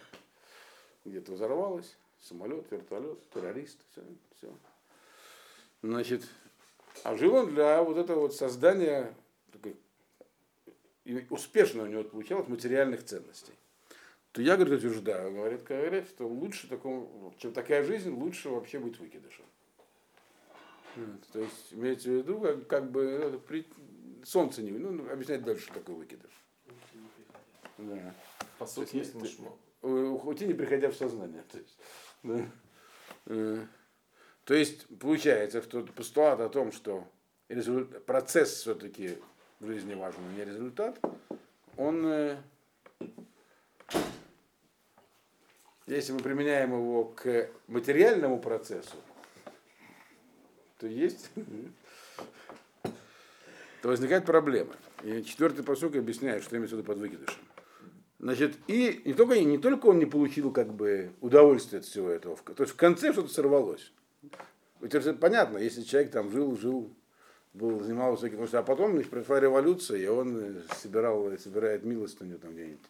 Где-то 1.04 1.32
взорвалось, 1.32 1.96
самолет, 2.20 2.66
вертолет, 2.72 3.18
террорист, 3.30 3.78
все, 3.92 4.02
все. 4.36 4.52
Значит, 5.82 6.28
а 7.04 7.16
жил 7.16 7.36
он 7.36 7.54
для 7.54 7.80
вот 7.80 7.96
этого 7.96 8.22
вот 8.22 8.34
создания, 8.34 9.14
такой, 9.52 9.76
и 11.04 11.24
успешно 11.30 11.84
у 11.84 11.86
него 11.86 12.02
получалось 12.02 12.48
материальных 12.48 13.04
ценностей. 13.04 13.52
То 14.32 14.42
я, 14.42 14.56
говорит, 14.56 14.78
утверждаю, 14.78 15.32
говорит, 15.32 15.62
говорит, 15.62 16.08
что 16.08 16.26
лучше 16.26 16.68
такому, 16.68 17.32
чем 17.38 17.52
такая 17.52 17.84
жизнь, 17.84 18.10
лучше 18.10 18.48
вообще 18.48 18.80
быть 18.80 18.98
выкидышем. 18.98 19.44
То 21.32 21.40
есть, 21.40 21.72
имеется 21.72 22.08
в 22.08 22.12
виду, 22.12 22.40
как, 22.40 22.66
как 22.66 22.90
бы 22.90 23.28
ну, 23.32 23.38
при, 23.40 23.66
солнце 24.24 24.62
не 24.62 24.70
ну, 24.70 25.10
объяснять 25.10 25.44
дальше, 25.44 25.64
что 25.64 25.74
такое 25.74 25.96
выкидыш. 25.96 26.30
Да. 27.78 28.14
По 28.58 28.66
сути, 28.66 28.96
есть 28.96 29.14
мушмо. 29.14 29.56
Уйти 29.82 30.46
не 30.46 30.54
приходя 30.54 30.90
в 30.90 30.94
сознание. 30.94 31.44
То 31.50 31.58
есть, 31.58 31.78
да. 32.22 32.50
Э, 33.26 33.66
то 34.44 34.54
есть 34.54 34.86
получается, 34.98 35.62
что 35.62 35.82
постулат 35.82 36.40
о 36.40 36.48
том, 36.48 36.72
что 36.72 37.06
результат, 37.48 38.04
процесс 38.06 38.52
все-таки 38.60 39.18
в 39.60 39.66
жизни 39.66 39.94
важен, 39.94 40.20
а 40.28 40.38
не 40.38 40.44
результат, 40.44 40.98
он, 41.76 42.06
э, 42.06 42.36
если 45.86 46.12
мы 46.12 46.20
применяем 46.20 46.72
его 46.72 47.04
к 47.04 47.50
материальному 47.66 48.40
процессу, 48.40 48.96
то 50.78 50.86
есть, 50.86 51.30
то 53.82 53.88
возникает 53.88 54.24
проблема. 54.26 54.74
И 55.02 55.22
четвертый 55.22 55.64
посок 55.64 55.96
объясняет, 55.96 56.42
что 56.42 56.56
имеется 56.56 56.76
в 56.76 56.78
виду 56.78 56.86
под 56.86 56.98
выкидышем. 56.98 57.40
Значит, 58.18 58.56
и 58.66 59.02
не 59.04 59.12
только, 59.12 59.38
не 59.38 59.58
только 59.58 59.86
он 59.86 59.98
не 59.98 60.06
получил 60.06 60.50
как 60.50 60.72
бы 60.72 61.10
удовольствие 61.20 61.80
от 61.80 61.86
всего 61.86 62.08
этого, 62.08 62.36
то 62.36 62.62
есть 62.62 62.72
в 62.72 62.76
конце 62.76 63.12
что-то 63.12 63.28
сорвалось. 63.28 63.92
Это 64.80 65.12
понятно, 65.14 65.58
если 65.58 65.82
человек 65.82 66.12
там 66.12 66.30
жил, 66.30 66.56
жил, 66.56 66.90
был, 67.52 67.80
занимался 67.80 68.28
всяким, 68.28 68.46
а 68.50 68.62
потом 68.62 68.92
значит, 68.92 69.10
произошла 69.10 69.40
революция, 69.40 69.98
и 69.98 70.06
он 70.06 70.62
собирал, 70.74 71.30
собирает 71.38 71.84
милостыню 71.84 72.38
там 72.38 72.52
где-нибудь 72.52 72.80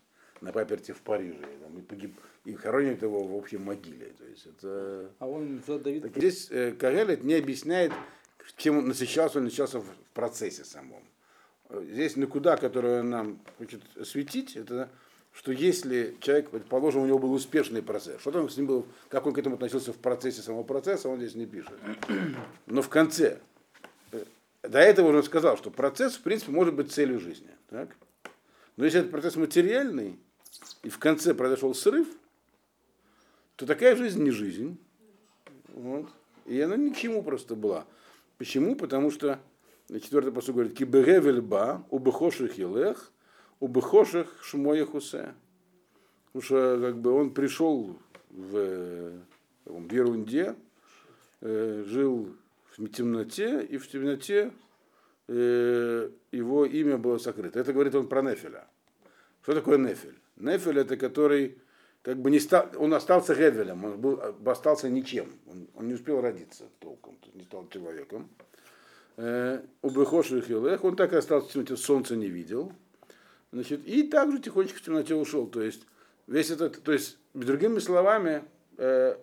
на 0.40 0.52
паперте 0.52 0.93
в 0.93 1.00
Париже, 1.02 1.38
и, 1.38 1.62
там, 1.62 1.78
и 1.78 1.83
погиб, 1.83 2.21
и 2.45 2.55
хоронят 2.55 3.02
его 3.02 3.23
в 3.25 3.35
общей 3.35 3.59
могиле. 3.59 4.12
То 4.19 4.25
есть 4.25 4.47
это... 4.47 5.11
А 5.19 5.26
он 5.26 5.62
за 5.66 5.78
Давид... 5.78 6.02
Так, 6.02 6.16
здесь 6.16 6.49
э, 6.50 6.73
Кагелет 6.73 7.25
не 7.25 7.35
объясняет, 7.35 7.93
чем 8.57 8.78
он 8.78 8.88
насыщался, 8.88 9.38
он 9.38 9.45
насыщался 9.45 9.81
в, 9.81 9.87
процессе 10.16 10.64
самом. 10.64 11.02
Здесь 11.71 12.16
никуда, 12.16 12.57
которую 12.57 13.00
он 13.00 13.11
нам 13.11 13.38
хочет 13.59 13.83
осветить, 13.99 14.57
это 14.57 14.88
что 15.33 15.52
если 15.52 16.16
человек, 16.21 16.49
предположим, 16.49 17.02
у 17.02 17.07
него 17.07 17.19
был 17.19 17.35
успешный 17.35 17.83
процесс, 17.83 18.19
что 18.23 18.31
там 18.31 18.49
с 18.49 18.57
ним 18.57 18.66
был, 18.66 18.87
как 19.11 19.26
он 19.26 19.35
к 19.35 19.38
этому 19.38 19.57
относился 19.57 19.93
в 19.93 19.99
процессе 19.99 20.40
самого 20.40 20.62
процесса, 20.62 21.11
он 21.11 21.19
здесь 21.19 21.35
не 21.35 21.45
пишет. 21.45 21.75
Но 22.66 22.81
в 22.81 22.88
конце, 22.88 23.38
э, 24.12 24.25
до 24.62 24.78
этого 24.78 25.14
он 25.14 25.23
сказал, 25.23 25.59
что 25.59 25.71
процесс, 25.71 26.14
в 26.14 26.23
принципе, 26.23 26.52
может 26.52 26.73
быть 26.73 26.90
целью 26.90 27.21
жизни. 27.21 27.50
Так? 27.69 27.95
Но 28.76 28.87
если 28.87 29.00
этот 29.00 29.12
процесс 29.12 29.37
материальный, 29.37 30.19
и 30.82 30.88
в 30.88 30.98
конце 30.98 31.34
произошел 31.34 31.75
срыв, 31.75 32.08
то 33.56 33.66
такая 33.66 33.96
жизнь 33.96 34.22
не 34.22 34.30
жизнь. 34.30 34.78
Вот. 35.68 36.08
И 36.46 36.60
она 36.60 36.76
ни 36.76 36.90
к 36.90 36.96
чему 36.96 37.22
просто 37.22 37.56
была. 37.56 37.86
Почему? 38.38 38.76
Потому 38.76 39.10
что 39.10 39.40
четвертый 39.88 40.32
посуд 40.32 40.54
говорит, 40.54 40.76
киберевельба, 40.76 41.84
убыхоших 41.90 42.58
елех, 42.58 43.12
у 43.60 43.68
Бехоших 43.68 44.38
Шмоя 44.42 44.84
Хусе. 44.84 45.34
Потому 46.26 46.42
что 46.42 46.78
как 46.80 46.98
бы, 46.98 47.10
он 47.12 47.32
пришел 47.32 47.98
в, 48.30 49.12
в 49.64 49.92
Ерунде, 49.92 50.54
э, 51.40 51.84
жил 51.86 52.36
в 52.76 52.86
темноте, 52.88 53.64
и 53.64 53.78
в 53.78 53.88
темноте 53.88 54.52
э, 55.28 56.10
его 56.32 56.66
имя 56.66 56.98
было 56.98 57.18
сокрыто. 57.18 57.58
Это 57.58 57.72
говорит 57.72 57.94
он 57.94 58.08
про 58.08 58.22
Нефеля. 58.22 58.66
Что 59.42 59.54
такое 59.54 59.78
Нефель? 59.78 60.18
Нефель 60.37 60.78
это 60.78 60.97
который 60.97 61.59
как 62.02 62.19
бы 62.19 62.31
не 62.31 62.38
стал, 62.38 62.69
он 62.78 62.95
остался 62.95 63.35
Гевелем, 63.35 63.85
он 63.85 64.00
был, 64.00 64.21
остался 64.47 64.88
ничем, 64.88 65.33
он, 65.49 65.69
он 65.75 65.88
не 65.88 65.95
успел 65.95 66.21
родиться 66.21 66.64
толком, 66.78 67.19
не 67.35 67.43
стал 67.43 67.69
человеком. 67.69 68.28
Э, 69.16 69.62
у 69.83 69.90
Бехоших 69.90 70.49
он 70.85 70.95
так 70.95 71.12
и 71.12 71.16
остался 71.16 71.49
в 71.49 71.52
темноте, 71.52 71.76
солнца 71.76 72.14
не 72.14 72.28
видел. 72.28 72.73
Значит, 73.52 73.87
и 73.87 74.02
также 74.05 74.38
тихонечко 74.38 74.78
в 74.78 74.83
темноте 74.83 75.14
ушел. 75.14 75.47
То 75.47 75.62
есть, 75.62 75.87
весь 76.26 76.50
этот, 76.50 76.83
то 76.83 76.93
есть, 76.93 77.19
другими 77.35 77.78
словами, 77.78 78.45
э, 78.76 79.16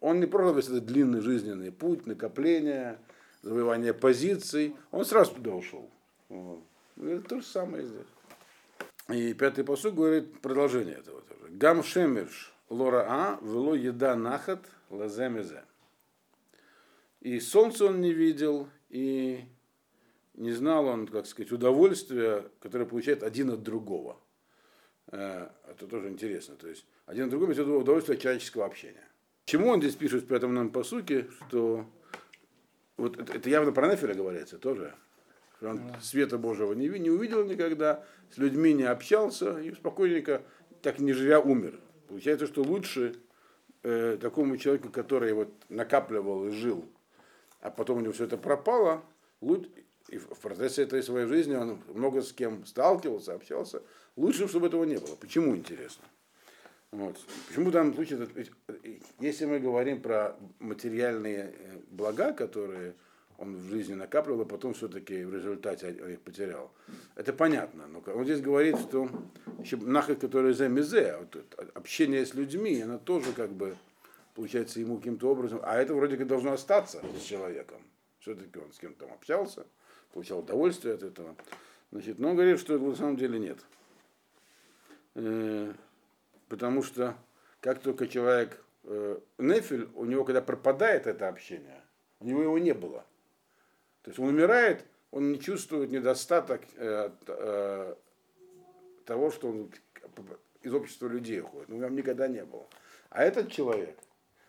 он 0.00 0.20
не 0.20 0.26
просто 0.26 0.56
весь 0.56 0.68
этот 0.68 0.86
длинный 0.86 1.20
жизненный 1.20 1.70
путь, 1.70 2.06
накопление, 2.06 2.98
завоевание 3.42 3.94
позиций, 3.94 4.74
он 4.90 5.04
сразу 5.04 5.34
туда 5.34 5.52
ушел. 5.52 5.90
Вот. 6.28 6.62
Это 6.96 7.20
то 7.22 7.40
же 7.40 7.46
самое 7.46 7.84
здесь. 7.84 8.06
И 9.08 9.32
пятый 9.32 9.64
посуд 9.64 9.94
говорит 9.94 10.40
продолжение 10.40 10.96
этого 10.96 11.22
тоже. 11.22 11.50
Гам 11.50 11.82
шемерш 11.82 12.52
лора 12.68 13.06
а 13.08 13.38
вело 13.42 13.74
еда 13.74 14.14
нахат 14.16 14.64
лаземезе. 14.90 15.64
И 17.20 17.40
солнце 17.40 17.86
он 17.86 18.00
не 18.00 18.12
видел, 18.12 18.68
и 18.90 19.44
не 20.34 20.52
знал 20.52 20.86
он, 20.86 21.06
как 21.06 21.26
сказать, 21.26 21.50
удовольствия, 21.50 22.44
которое 22.60 22.84
получает 22.84 23.22
один 23.22 23.50
от 23.50 23.62
другого. 23.62 24.20
Э, 25.08 25.48
это 25.68 25.86
тоже 25.86 26.08
интересно. 26.08 26.54
То 26.56 26.68
есть 26.68 26.86
один 27.06 27.24
от 27.24 27.30
другого 27.30 27.52
это 27.52 27.64
удовольствие 27.64 28.18
человеческого 28.18 28.66
общения. 28.66 29.04
Чему 29.46 29.68
он 29.68 29.80
здесь 29.80 29.96
пишет 29.96 30.24
в 30.24 30.26
пятом 30.26 30.54
нам 30.54 30.70
по 30.70 30.84
сути, 30.84 31.28
что 31.48 31.86
вот 32.96 33.18
это, 33.18 33.32
это 33.32 33.48
явно 33.48 33.72
про 33.72 33.90
Нефеля 33.90 34.14
говорится 34.14 34.58
тоже. 34.58 34.94
Он 35.60 35.80
света 36.00 36.38
Божьего 36.38 36.72
не, 36.72 36.88
не 36.88 37.10
увидел 37.10 37.44
никогда, 37.44 38.04
с 38.30 38.38
людьми 38.38 38.72
не 38.72 38.84
общался 38.84 39.58
и 39.58 39.74
спокойненько, 39.74 40.42
так 40.82 40.98
не 40.98 41.12
живя, 41.12 41.40
умер. 41.40 41.80
Получается, 42.08 42.46
что 42.46 42.62
лучше 42.62 43.16
э, 43.82 44.18
такому 44.20 44.56
человеку, 44.56 44.88
который 44.90 45.32
вот 45.32 45.52
накапливал 45.68 46.46
и 46.46 46.50
жил, 46.50 46.84
а 47.60 47.70
потом 47.70 47.98
у 47.98 48.00
него 48.00 48.12
все 48.12 48.24
это 48.24 48.36
пропало, 48.36 49.02
лучше, 49.40 49.68
и 50.08 50.16
в 50.16 50.38
процессе 50.40 50.82
этой 50.82 51.02
своей 51.02 51.26
жизни 51.26 51.54
он 51.54 51.78
много 51.92 52.22
с 52.22 52.32
кем 52.32 52.64
сталкивался, 52.64 53.34
общался. 53.34 53.82
Лучше, 54.16 54.48
чтобы 54.48 54.68
этого 54.68 54.84
не 54.84 54.96
было. 54.96 55.16
Почему 55.16 55.54
интересно? 55.54 56.04
Вот. 56.90 57.18
Почему 57.48 57.68
в 57.68 57.72
данном 57.72 57.94
случае, 57.94 58.26
если 59.20 59.44
мы 59.44 59.58
говорим 59.58 60.00
про 60.00 60.36
материальные 60.58 61.54
э, 61.54 61.78
блага, 61.90 62.32
которые 62.32 62.94
он 63.38 63.54
в 63.54 63.68
жизни 63.70 63.94
накапливал, 63.94 64.42
а 64.42 64.44
потом 64.44 64.74
все-таки 64.74 65.24
в 65.24 65.32
результате 65.32 65.90
их 65.90 66.20
потерял. 66.20 66.72
Это 67.14 67.32
понятно. 67.32 67.86
Но 67.86 68.02
он 68.12 68.24
здесь 68.24 68.40
говорит, 68.40 68.76
что 68.78 69.08
наход, 69.80 70.18
который 70.18 70.52
за 70.52 70.68
мизе, 70.68 71.16
вот, 71.18 71.36
общение 71.74 72.26
с 72.26 72.34
людьми, 72.34 72.80
она 72.80 72.98
тоже 72.98 73.32
как 73.32 73.50
бы 73.50 73.76
получается 74.34 74.80
ему 74.80 74.98
каким-то 74.98 75.30
образом, 75.30 75.60
а 75.62 75.76
это 75.76 75.94
вроде 75.94 76.16
как 76.16 76.26
должно 76.26 76.52
остаться 76.52 77.00
с 77.16 77.22
человеком. 77.22 77.80
Все-таки 78.18 78.58
он 78.58 78.72
с 78.72 78.78
кем-то 78.78 79.06
там 79.06 79.14
общался, 79.14 79.66
получал 80.12 80.40
удовольствие 80.40 80.94
от 80.94 81.04
этого. 81.04 81.36
Значит, 81.92 82.18
но 82.18 82.30
он 82.30 82.36
говорит, 82.36 82.58
что 82.58 82.76
на 82.76 82.94
самом 82.96 83.16
деле 83.16 83.38
нет. 83.38 83.58
Э, 85.14 85.72
потому 86.48 86.82
что 86.82 87.16
как 87.60 87.80
только 87.80 88.08
человек, 88.08 88.62
э, 88.82 89.18
Нефель, 89.38 89.88
у 89.94 90.04
него 90.04 90.24
когда 90.24 90.42
пропадает 90.42 91.06
это 91.06 91.28
общение, 91.28 91.80
у 92.18 92.26
него 92.26 92.42
его 92.42 92.58
не 92.58 92.74
было. 92.74 93.04
То 94.02 94.10
есть 94.10 94.18
он 94.18 94.28
умирает, 94.28 94.84
он 95.10 95.32
не 95.32 95.40
чувствует 95.40 95.90
недостаток 95.90 96.62
э, 96.76 97.94
того, 99.04 99.30
что 99.30 99.48
он 99.48 99.70
из 100.62 100.74
общества 100.74 101.08
людей 101.08 101.40
уходит. 101.40 101.68
Ну, 101.68 101.80
там 101.80 101.94
никогда 101.96 102.28
не 102.28 102.44
было. 102.44 102.66
А 103.10 103.24
этот 103.24 103.50
человек, 103.50 103.98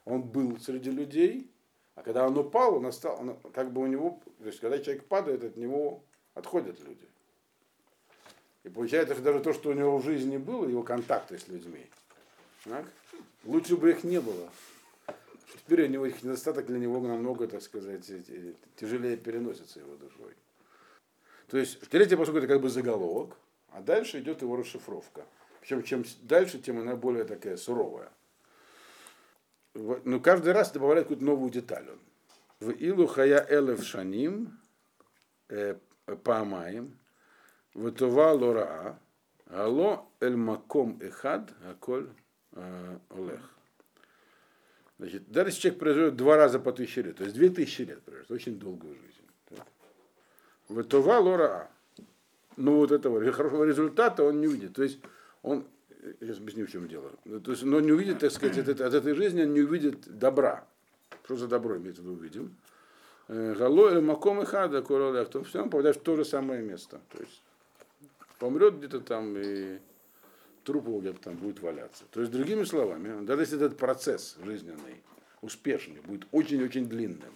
он 0.05 0.21
был 0.21 0.59
среди 0.59 0.91
людей, 0.91 1.51
а 1.95 2.01
когда 2.01 2.25
он 2.25 2.37
упал, 2.37 2.75
он 2.75 2.85
остал, 2.85 3.39
как 3.53 3.71
бы 3.71 3.81
у 3.81 3.87
него, 3.87 4.21
то 4.39 4.45
есть 4.45 4.59
когда 4.59 4.79
человек 4.79 5.05
падает, 5.05 5.43
от 5.43 5.57
него 5.57 6.03
отходят 6.33 6.79
люди. 6.79 7.07
И 8.63 8.69
получается, 8.69 9.13
что 9.13 9.23
даже 9.23 9.39
то, 9.39 9.53
что 9.53 9.69
у 9.69 9.73
него 9.73 9.97
в 9.97 10.03
жизни 10.03 10.37
было, 10.37 10.67
его 10.67 10.83
контакты 10.83 11.37
с 11.37 11.47
людьми, 11.47 11.85
так, 12.65 12.85
лучше 13.45 13.77
бы 13.77 13.91
их 13.91 14.03
не 14.03 14.19
было. 14.19 14.49
Теперь 15.69 15.85
у 15.85 15.87
него 15.87 16.07
их 16.07 16.23
недостаток 16.23 16.65
для 16.65 16.79
него 16.79 16.99
намного, 16.99 17.47
так 17.47 17.61
сказать, 17.61 18.03
тяжелее 18.75 19.17
переносится 19.17 19.79
его 19.79 19.97
душой. 19.97 20.35
То 21.47 21.59
есть 21.59 21.79
третий 21.89 22.15
посуд 22.15 22.37
это 22.37 22.47
как 22.47 22.59
бы 22.59 22.69
заголовок, 22.69 23.37
а 23.67 23.79
дальше 23.79 24.19
идет 24.19 24.41
его 24.41 24.55
расшифровка. 24.55 25.27
Причем 25.61 25.83
чем 25.83 26.03
дальше, 26.23 26.57
тем 26.57 26.79
она 26.79 26.95
более 26.95 27.23
такая 27.23 27.55
суровая. 27.55 28.09
Но 29.75 29.99
ну, 30.05 30.19
каждый 30.19 30.53
раз 30.53 30.71
добавляет 30.71 31.05
какую-то 31.05 31.23
новую 31.23 31.51
деталь. 31.51 31.85
В 32.59 32.71
Илу 32.71 33.05
Хая 33.05 33.45
Элев 33.47 33.83
Шаним 33.83 34.59
э, 35.49 35.75
Паамаем 36.23 36.97
Ватова 37.75 38.31
Лораа 38.31 38.99
Ало 39.45 40.07
Эль 40.19 40.35
Маком 40.35 40.97
Эхад 40.99 41.53
Аколь 41.63 42.09
э, 42.53 42.97
Олех. 43.11 43.58
Значит, 44.99 45.31
даже 45.31 45.49
если 45.49 45.61
человек 45.61 45.79
проживет 45.79 46.15
два 46.17 46.35
раза 46.35 46.59
по 46.59 46.73
тысяче 46.73 47.01
лет, 47.01 47.17
то 47.17 47.23
есть 47.23 47.35
две 47.35 47.49
тысячи 47.49 47.83
лет 47.83 48.01
проживет, 48.01 48.29
очень 48.31 48.59
долгую 48.59 48.95
жизнь. 48.95 49.63
Ватова 50.67 51.19
Лораа. 51.19 51.71
Ну 52.57 52.75
вот 52.75 52.91
этого 52.91 53.31
хорошего 53.31 53.63
результата 53.63 54.23
он 54.23 54.41
не 54.41 54.47
увидит. 54.47 54.75
То 54.75 54.83
есть 54.83 54.99
он 55.41 55.65
сейчас 56.19 56.37
объясню, 56.37 56.67
в 56.67 56.71
чем 56.71 56.89
дело. 56.89 57.11
Ну, 57.23 57.39
то 57.39 57.51
есть, 57.51 57.63
но 57.63 57.79
не 57.79 57.93
увидит, 57.93 58.19
так 58.19 58.31
сказать, 58.31 58.57
от, 58.57 58.81
от 58.81 58.93
этой 58.93 59.13
жизни 59.13 59.43
он 59.43 59.53
не 59.53 59.61
увидит 59.61 60.05
добра. 60.05 60.67
Что 61.23 61.37
за 61.37 61.47
добро 61.47 61.75
в 61.75 61.81
виду 61.81 62.11
увидим? 62.11 62.55
Э, 63.29 63.55
Гало 63.57 63.91
или 63.91 63.99
маком 64.01 64.41
и 64.41 64.45
хада 64.45 64.81
королях, 64.81 65.29
то 65.29 65.43
все 65.43 65.59
равно 65.59 65.71
попадает 65.71 65.95
в 65.95 66.01
то 66.01 66.17
же 66.17 66.25
самое 66.25 66.61
место. 66.61 66.99
То 67.11 67.19
есть 67.19 67.41
помрет 68.37 68.77
где-то 68.77 68.99
там 68.99 69.37
и 69.37 69.79
труп 70.63 70.87
его 70.87 70.99
где-то 70.99 71.19
там 71.21 71.35
будет 71.35 71.59
валяться. 71.59 72.05
То 72.11 72.21
есть, 72.21 72.31
другими 72.31 72.63
словами, 72.63 73.25
даже 73.25 73.41
если 73.41 73.57
этот 73.57 73.77
процесс 73.77 74.37
жизненный, 74.43 75.01
успешный, 75.41 76.01
будет 76.01 76.27
очень-очень 76.31 76.87
длинным, 76.87 77.33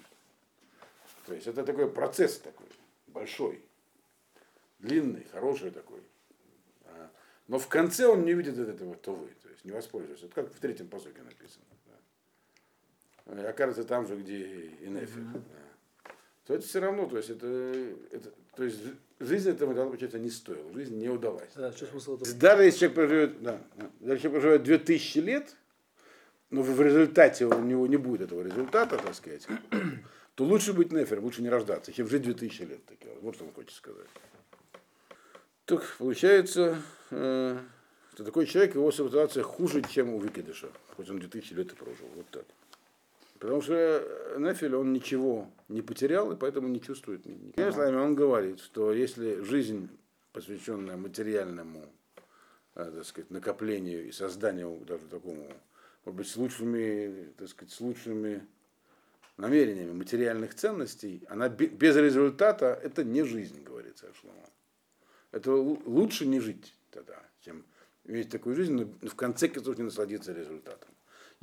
то 1.26 1.34
есть 1.34 1.48
это 1.48 1.64
такой 1.64 1.90
процесс 1.90 2.40
такой, 2.40 2.68
большой, 3.08 3.62
длинный, 4.80 5.26
хороший 5.32 5.72
такой, 5.72 6.02
но 7.48 7.60
в 7.60 7.68
конце 7.68 8.08
он 8.08 8.24
не 8.26 8.34
видит 8.34 8.58
этого 8.58 8.96
тувы, 8.96 9.30
то 9.42 9.50
есть 9.50 9.66
не 9.66 9.72
воспользуется. 9.72 10.28
Это 10.28 10.36
как 10.36 10.54
в 10.54 10.60
третьем 10.60 10.88
посоке 10.88 11.22
написано. 11.22 11.66
Да. 13.26 13.42
И 13.42 13.46
окажется 13.46 13.84
там 13.84 14.08
же, 14.08 14.16
где 14.16 14.38
и. 14.38 14.86
Mm-hmm. 14.86 15.34
Да. 15.34 16.12
То 16.46 16.56
это 16.56 16.66
все 16.66 16.80
равно, 16.80 17.08
то 17.08 17.18
есть 17.18 17.30
это, 17.30 17.48
это 18.12 18.32
то 18.56 18.64
есть 18.64 18.80
жизнь 19.26 19.50
этого 19.50 19.74
получается 19.74 20.20
не 20.20 20.30
стоила, 20.30 20.72
жизнь 20.74 20.98
не 20.98 21.10
удалась. 21.10 21.52
Да, 21.56 21.72
что 21.72 21.86
смысл 21.86 22.16
этого? 22.16 22.34
Даже 22.36 22.64
если 22.64 22.80
человек 22.80 22.96
проживет, 22.96 23.44
да, 23.44 23.62
даже 24.00 24.18
если 24.18 24.28
проживет 24.30 24.64
2000 24.64 25.18
лет, 25.20 25.56
но 26.50 26.62
в 26.62 26.82
результате 26.82 27.46
у 27.46 27.60
него 27.62 27.88
не 27.88 27.98
будет 27.98 28.22
этого 28.22 28.42
результата, 28.42 28.98
так 28.98 29.16
сказать, 29.16 29.48
то 30.36 30.44
лучше 30.44 30.74
быть 30.74 30.92
нефер, 30.92 31.20
лучше 31.20 31.42
не 31.42 31.50
рождаться, 31.50 31.92
чем 31.92 32.08
жить 32.08 32.24
2000 32.24 32.62
лет. 32.64 32.86
Так, 32.86 32.98
вот 33.22 33.36
что 33.36 33.46
он 33.46 33.54
хочет 33.54 33.72
сказать. 33.72 34.08
Так 35.66 35.96
получается, 35.98 36.82
э, 37.10 37.58
что 38.14 38.24
такой 38.24 38.46
человек, 38.46 38.76
его 38.76 38.92
ситуация 38.92 39.44
хуже, 39.44 39.82
чем 39.82 40.14
у 40.14 40.20
выкидыша, 40.20 40.70
хоть 40.96 41.10
он 41.10 41.20
2000 41.20 41.54
лет 41.54 41.72
и 41.72 41.76
прожил. 41.76 42.08
Вот 42.16 42.28
так. 42.30 42.46
Потому 43.44 43.62
что 43.62 44.38
Нефель, 44.38 44.74
он 44.74 44.94
ничего 44.94 45.52
не 45.68 45.82
потерял, 45.82 46.32
и 46.32 46.38
поэтому 46.38 46.70
не 46.70 46.80
чувствует. 46.80 47.24
Другими 47.24 47.72
словами, 47.72 47.98
он 47.98 48.16
говорит, 48.16 48.62
что 48.62 48.94
если 48.94 49.42
жизнь, 49.42 49.90
посвященная 50.32 50.96
материальному 50.96 51.84
э, 52.76 52.90
так 52.96 53.06
сказать, 53.06 53.30
накоплению 53.32 54.08
и 54.08 54.14
созданию 54.14 54.80
даже 54.88 55.08
такому, 55.08 55.46
может 56.06 56.18
быть, 56.18 56.28
с 56.30 56.38
лучшими, 56.38 57.34
так 57.38 57.50
сказать, 57.50 57.74
с 57.74 57.82
лучшими 57.82 58.48
намерениями 59.36 59.92
материальных 59.92 60.56
ценностей, 60.56 61.22
она 61.28 61.50
без 61.50 61.98
результата, 61.98 62.80
это 62.82 63.04
не 63.04 63.26
жизнь, 63.26 63.62
говорится 63.62 64.08
Шлома 64.22 64.48
это 65.34 65.52
лучше 65.52 66.26
не 66.26 66.40
жить 66.40 66.74
тогда, 66.92 67.22
чем 67.42 67.66
иметь 68.06 68.30
такую 68.30 68.56
жизнь, 68.56 68.74
но 68.74 69.10
в 69.10 69.16
конце 69.16 69.50
концов 69.50 69.78
не 69.78 69.84
насладиться 69.84 70.32
результатом. 70.32 70.93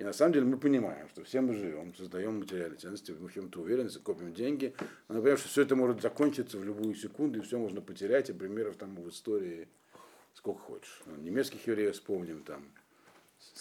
И 0.01 0.03
на 0.03 0.15
самом 0.15 0.33
деле 0.33 0.47
мы 0.47 0.57
понимаем, 0.57 1.11
что 1.11 1.23
все 1.25 1.43
мы 1.43 1.53
живем, 1.53 1.95
создаем 1.95 2.39
материальные 2.39 2.79
ценности, 2.79 3.11
в 3.11 3.31
чем-то 3.31 3.61
уверены, 3.61 3.91
копим 4.03 4.33
деньги, 4.33 4.75
но 5.09 5.17
мы 5.17 5.21
понимаем, 5.21 5.37
что 5.37 5.49
все 5.51 5.61
это 5.61 5.77
может 5.77 6.01
закончиться 6.01 6.57
в 6.57 6.65
любую 6.65 6.95
секунду, 6.95 7.39
и 7.39 7.43
все 7.43 7.59
можно 7.59 7.83
потерять, 7.83 8.31
и 8.31 8.33
примеров 8.33 8.77
там 8.77 8.97
в 8.97 9.11
истории 9.11 9.69
сколько 10.33 10.61
хочешь. 10.61 11.03
Ну, 11.05 11.17
немецких 11.17 11.67
евреев 11.67 11.93
вспомним, 11.93 12.41
там, 12.41 12.65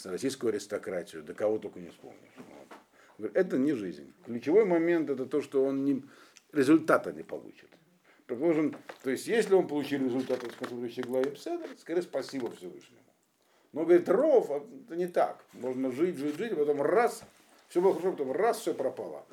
российскую 0.06 0.52
аристократию, 0.52 1.24
да 1.24 1.34
кого 1.34 1.60
только 1.60 1.82
не 1.82 1.90
вспомнишь. 1.90 2.32
Вот. 3.18 3.36
Это 3.36 3.58
не 3.58 3.74
жизнь. 3.74 4.14
Ключевой 4.26 4.64
момент 4.64 5.10
это 5.10 5.26
то, 5.26 5.42
что 5.42 5.66
он 5.66 5.84
не, 5.84 6.06
результата 6.54 7.12
не 7.12 7.24
получит 7.24 7.68
предложен, 8.28 8.78
то 9.04 9.10
есть 9.10 9.28
если 9.28 9.56
он 9.56 9.68
получил 9.68 10.06
результат 10.06 10.42
из 10.44 10.54
консультующей 10.54 11.02
главы 11.02 11.32
Пседер, 11.32 11.68
скорее 11.80 12.04
спасибо 12.04 12.50
Всевышнему. 12.52 13.02
Но 13.72 13.84
говорит, 13.84 14.10
ров, 14.10 14.50
а 14.50 14.66
это 14.86 14.96
не 14.96 15.08
так. 15.08 15.44
Можно 15.54 15.92
жить, 15.92 16.18
жить, 16.18 16.38
жить, 16.38 16.52
а 16.54 16.56
потом 16.56 16.82
раз, 16.82 17.24
все 17.68 17.82
было 17.82 17.94
хорошо, 17.94 18.12
потом 18.12 18.32
раз, 18.32 18.60
все 18.60 18.74
пропало. 18.74 19.26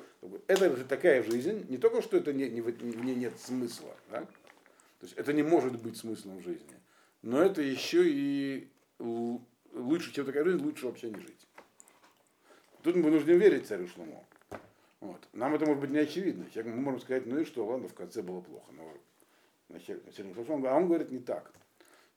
Это 0.47 0.75
же 0.75 0.83
такая 0.85 1.23
жизнь, 1.23 1.65
не 1.69 1.77
только 1.77 2.01
что 2.01 2.17
это 2.17 2.33
не, 2.33 2.49
не, 2.49 2.61
в 2.61 3.03
нет 3.03 3.39
смысла, 3.39 3.95
да? 4.11 4.21
то 4.21 5.03
есть 5.03 5.13
это 5.15 5.33
не 5.33 5.43
может 5.43 5.81
быть 5.81 5.97
смыслом 5.97 6.41
жизни, 6.41 6.75
но 7.21 7.41
это 7.41 7.61
еще 7.61 8.03
и 8.05 8.67
лучше, 8.99 10.13
чем 10.13 10.25
такая 10.25 10.43
жизнь, 10.43 10.63
лучше 10.63 10.87
вообще 10.87 11.09
не 11.09 11.19
жить. 11.19 11.47
Тут 12.83 12.95
мы 12.95 13.11
нужно 13.11 13.31
верить 13.31 13.67
царю 13.67 13.87
Шлому. 13.87 14.25
Вот. 14.99 15.27
Нам 15.33 15.53
это 15.53 15.65
может 15.65 15.81
быть 15.81 15.91
не 15.91 15.99
очевидно. 15.99 16.45
Мы 16.55 16.75
можем 16.75 16.99
сказать, 17.01 17.25
ну 17.25 17.39
и 17.39 17.45
что, 17.45 17.65
ладно, 17.65 17.87
в 17.87 17.93
конце 17.93 18.21
было 18.21 18.41
плохо. 18.41 18.71
Но 18.71 18.93
а 19.69 20.75
он 20.75 20.87
говорит 20.87 21.11
не 21.11 21.19
так. 21.19 21.51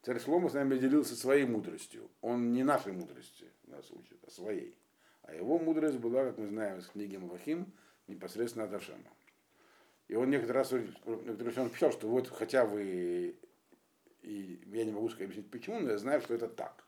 Царь 0.03 0.19
Шлома 0.19 0.49
с 0.49 0.55
нами 0.55 0.79
делился 0.79 1.15
своей 1.15 1.45
мудростью. 1.45 2.11
Он 2.23 2.53
не 2.53 2.65
нашей 2.65 2.93
мудрости 2.93 3.47
нас 3.67 3.91
учит, 3.91 4.19
а 4.27 4.31
своей. 4.31 4.75
А 5.23 5.35
его 5.35 5.59
мудрость 5.59 5.99
была, 5.99 6.25
как 6.25 6.39
мы 6.39 6.49
знаем 6.49 6.79
из 6.79 6.87
книги 6.87 7.17
Малахим, 7.17 7.73
непосредственно 8.07 8.65
от 8.65 8.73
Ашема. 8.73 9.11
И 10.09 10.15
он 10.15 10.31
некоторый 10.31 10.57
раз, 10.57 10.73
некоторый 10.73 11.49
раз 11.49 11.59
он 11.59 11.71
писал, 11.71 11.93
что 11.93 12.09
вот 12.09 12.29
хотя 12.29 12.65
вы, 12.65 13.37
и 14.23 14.63
я 14.67 14.85
не 14.85 14.91
могу 14.91 15.09
сказать, 15.09 15.27
объяснить 15.27 15.51
почему, 15.51 15.81
но 15.81 15.91
я 15.91 15.99
знаю, 15.99 16.21
что 16.21 16.35
это 16.35 16.49
так. 16.49 16.85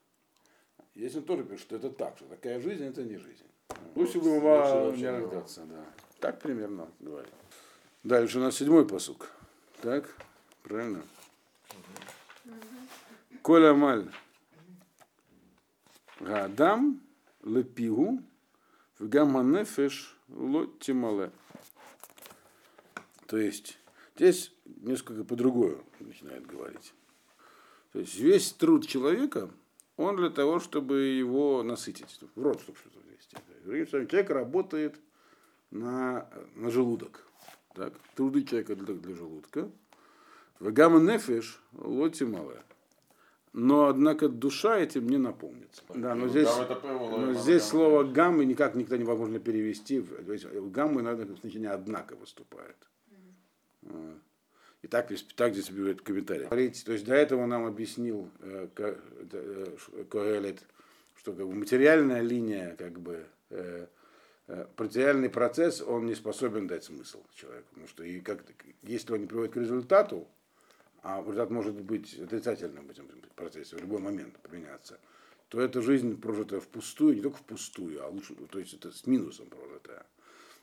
Здесь 0.94 1.14
он 1.14 1.24
тоже 1.24 1.44
пишет, 1.44 1.60
что 1.60 1.76
это 1.76 1.90
так, 1.90 2.16
что 2.16 2.26
такая 2.26 2.60
жизнь 2.60 2.84
это 2.84 3.04
не 3.04 3.16
жизнь. 3.18 3.46
Лучше 3.94 4.20
бы 4.20 4.40
вам 4.40 4.96
не 4.96 5.08
рождаться, 5.08 5.64
да. 5.66 5.84
Так 6.18 6.40
примерно 6.40 6.90
говорит. 6.98 7.32
Дальше 8.02 8.38
у 8.38 8.40
нас 8.40 8.56
седьмой 8.56 8.86
посук. 8.86 9.30
Так, 9.82 10.08
правильно? 10.62 11.02
Коля 13.42 13.74
маль. 13.74 14.08
Гадам 16.20 17.00
лепигу 17.42 18.22
в 19.00 19.08
гаманефеш 19.08 20.16
лотимале. 20.28 21.32
То 23.26 23.38
есть 23.38 23.78
здесь 24.14 24.52
несколько 24.64 25.24
по-другому 25.24 25.82
начинает 25.98 26.46
говорить. 26.46 26.94
То 27.92 27.98
есть 27.98 28.14
весь 28.20 28.52
труд 28.52 28.86
человека, 28.86 29.50
он 29.96 30.16
для 30.16 30.30
того, 30.30 30.60
чтобы 30.60 31.00
его 31.00 31.64
насытить, 31.64 32.20
в 32.36 32.42
рот, 32.42 32.60
чтобы 32.60 32.78
что-то 32.78 33.00
словом, 33.64 33.86
человек 34.06 34.30
работает 34.30 35.00
на, 35.72 36.28
на 36.54 36.70
желудок. 36.70 37.26
Так? 37.74 37.92
Труды 38.14 38.44
человека 38.44 38.76
для, 38.76 38.94
для 38.94 39.16
желудка. 39.16 39.68
Вегама 40.60 41.00
нефиш 41.00 41.60
лоти 41.72 42.22
малая. 42.22 42.62
Но, 43.52 43.88
однако, 43.88 44.28
душа 44.28 44.78
этим 44.78 45.08
не 45.08 45.18
наполнится. 45.18 45.82
Да, 45.94 46.14
но 46.14 46.28
здесь, 46.28 46.48
но 46.82 47.34
здесь 47.34 47.62
слово 47.62 48.02
гаммы 48.02 48.46
никак 48.46 48.74
никто 48.74 48.96
невозможно 48.96 49.38
перевести. 49.38 50.00
То 50.00 50.32
есть 50.32 50.46
гаммы 50.46 51.02
надо 51.02 51.26
значение 51.36 51.70
однако 51.70 52.16
выступает. 52.16 52.76
И 54.80 54.88
так, 54.88 55.10
так 55.36 55.52
здесь 55.52 55.70
будет 55.70 56.02
комментарий. 56.02 56.46
То 56.46 56.92
есть 56.92 57.04
до 57.04 57.14
этого 57.14 57.46
нам 57.46 57.66
объяснил 57.66 58.28
э, 58.40 58.68
э, 58.76 60.04
Коэлет, 60.10 60.64
что 61.14 61.32
как 61.32 61.46
бы, 61.46 61.54
материальная 61.54 62.20
линия 62.20 62.74
как 62.76 62.98
бы 62.98 63.24
э, 63.50 63.86
э, 64.48 64.66
материальный 64.76 65.30
процесс, 65.30 65.80
он 65.80 66.06
не 66.06 66.16
способен 66.16 66.66
дать 66.66 66.82
смысл 66.82 67.22
человеку. 67.32 67.68
Потому 67.70 67.86
что 67.86 68.02
и 68.02 68.20
как, 68.20 68.44
если 68.82 69.12
он 69.12 69.20
не 69.20 69.26
приводит 69.26 69.52
к 69.52 69.56
результату, 69.56 70.26
а 71.02 71.20
результат 71.20 71.50
может 71.50 71.74
быть 71.74 72.18
отрицательным 72.18 72.86
в 72.86 72.90
этом 72.90 73.08
процессе, 73.34 73.76
в 73.76 73.80
любой 73.80 74.00
момент 74.00 74.38
поменяться, 74.38 74.98
то 75.48 75.60
эта 75.60 75.82
жизнь 75.82 76.20
прожитая 76.20 76.60
впустую, 76.60 77.16
не 77.16 77.22
только 77.22 77.38
впустую, 77.38 78.04
а 78.04 78.08
лучше, 78.08 78.34
то 78.34 78.58
есть 78.58 78.74
это 78.74 78.90
с 78.90 79.06
минусом 79.06 79.46
прожитая. 79.46 80.06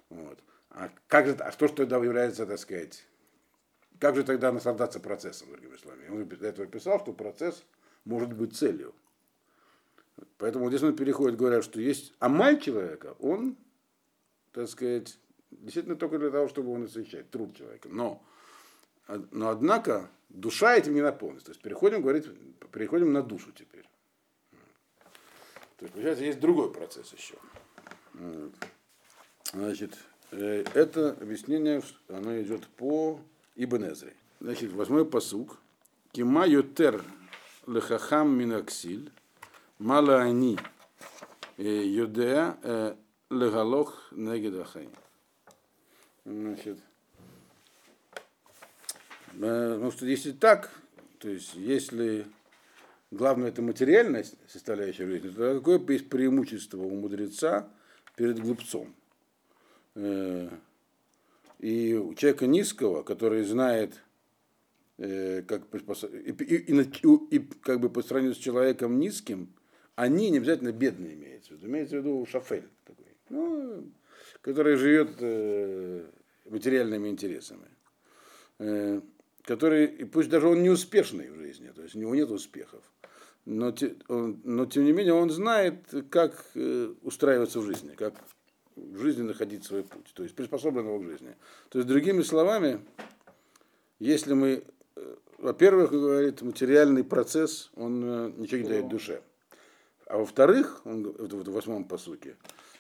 Вот. 0.10 0.40
А 0.72 0.92
как 1.08 1.28
же, 1.28 1.34
а 1.34 1.52
что, 1.52 1.68
что 1.68 1.78
тогда 1.78 1.98
является, 1.98 2.46
так 2.46 2.58
сказать, 2.58 3.06
как 4.00 4.16
же 4.16 4.24
тогда 4.24 4.52
наслаждаться 4.52 5.00
процессом, 5.00 5.52
другими 5.52 5.76
словами? 5.76 6.08
Он 6.08 6.28
для 6.28 6.50
этого 6.50 6.68
писал, 6.68 7.00
что 7.00 7.12
процесс 7.12 7.66
может 8.06 8.34
быть 8.34 8.56
целью. 8.56 8.96
Поэтому 10.38 10.70
здесь 10.70 10.84
он 10.84 10.96
переходит, 10.96 11.38
говорят, 11.38 11.64
что 11.64 11.82
есть 11.82 12.14
амаль 12.20 12.60
человека, 12.62 13.16
он, 13.20 13.58
так 14.54 14.70
сказать, 14.70 15.18
действительно 15.52 15.96
только 15.96 16.18
для 16.18 16.30
того, 16.30 16.48
чтобы 16.48 16.72
он 16.72 16.86
освещать 16.86 17.30
труд 17.30 17.56
человека. 17.56 17.90
Но, 17.90 18.24
но 19.32 19.50
однако, 19.50 20.10
душа 20.30 20.76
этим 20.76 20.96
не 20.96 21.02
наполнится. 21.02 21.48
То 21.48 21.52
есть 21.52 21.62
переходим, 21.62 22.02
говорить, 22.02 22.26
переходим 22.72 23.12
на 23.12 23.22
душу 23.22 23.52
теперь. 23.52 23.88
То 25.78 25.86
есть, 25.86 25.94
получается, 25.94 26.26
есть 26.26 26.40
другой 26.40 26.72
процесс 26.72 27.14
еще. 27.14 27.36
Значит, 29.54 29.98
э, 30.32 30.64
это 30.74 31.12
объяснение, 31.12 31.82
оно 32.10 32.40
идет 32.42 32.68
по 32.68 33.20
Ибн 33.56 33.88
Эзре. 33.92 34.14
Значит, 34.40 34.72
восьмой 34.74 35.06
посук. 35.06 35.58
Кима 36.12 36.46
ютер 36.46 37.04
лехахам 37.66 38.38
минаксиль, 38.38 39.12
мала 39.78 40.22
они 40.22 40.58
э, 41.58 41.64
юдея 41.64 42.58
э, 42.64 42.96
легалох 43.30 44.08
негедахай. 44.12 44.90
Значит, 46.26 46.80
потому 49.40 49.92
что 49.92 50.06
если 50.06 50.32
так, 50.32 50.72
то 51.20 51.30
есть 51.30 51.56
если 51.56 52.26
главное 53.12 53.50
это 53.50 53.62
материальность, 53.62 54.36
составляющая 54.48 55.06
жизни, 55.06 55.30
то 55.30 55.56
какое 55.56 55.80
есть 55.94 56.10
преимущество 56.10 56.82
у 56.82 56.90
мудреца 56.90 57.70
перед 58.16 58.40
глупцом? 58.40 58.94
Э, 59.96 60.50
и 61.60 61.94
у 61.94 62.14
человека 62.16 62.48
низкого, 62.48 63.04
который 63.04 63.44
знает, 63.44 64.02
э, 64.98 65.44
как 65.44 65.64
и, 65.74 66.32
и, 66.32 66.72
и, 66.72 67.36
и 67.36 67.40
как 67.62 67.80
бы 67.80 67.90
по 67.90 68.02
сравнению 68.02 68.36
с 68.36 68.40
человеком 68.40 69.00
низким, 69.00 69.54
они 69.96 70.30
не 70.30 70.38
обязательно 70.38 70.72
бедные 70.72 71.16
имеются. 71.16 71.54
Имеется 71.62 71.98
в 71.98 72.00
виду 72.00 72.26
шафель 72.26 72.70
такой, 72.86 73.06
ну, 73.30 73.92
который 74.42 74.76
живет 74.76 75.16
э, 75.20 76.06
материальными 76.46 77.10
интересами. 77.10 77.68
Который, 79.44 79.86
и 79.86 80.04
пусть 80.04 80.30
даже 80.30 80.48
он 80.48 80.62
не 80.62 80.70
успешный 80.70 81.30
в 81.30 81.36
жизни, 81.36 81.72
то 81.76 81.82
есть 81.82 81.96
у 81.96 82.00
него 82.00 82.14
нет 82.14 82.30
успехов, 82.30 82.84
но, 83.46 83.74
он, 84.08 84.42
но 84.44 84.66
тем 84.66 84.84
не 84.84 84.92
менее 84.92 85.14
он 85.14 85.30
знает, 85.30 85.94
как 86.10 86.46
э, 86.56 86.94
устраиваться 87.02 87.60
в 87.60 87.66
жизни, 87.66 87.96
как 87.96 88.14
в 88.76 89.00
жизни 89.00 89.24
находить 89.24 89.64
свой 89.64 89.84
путь, 89.84 90.12
то 90.14 90.24
есть 90.24 90.36
приспособленного 90.36 91.00
к 91.00 91.04
жизни. 91.04 91.36
То 91.70 91.80
есть, 91.80 91.88
другими 91.88 92.22
словами, 92.22 92.80
если 94.00 94.34
мы, 94.34 94.64
э, 94.96 95.16
во-первых, 95.38 95.92
говорит, 95.92 96.42
материальный 96.42 97.04
процесс, 97.04 97.72
он 97.76 98.04
э, 98.04 98.32
ничего 98.38 98.62
не 98.62 98.68
дает 98.68 98.88
душе. 98.88 99.22
А 100.06 100.18
во-вторых, 100.18 100.82
он 100.86 101.04
в 101.04 101.52
восьмом 101.52 101.86
посуке, 101.86 102.36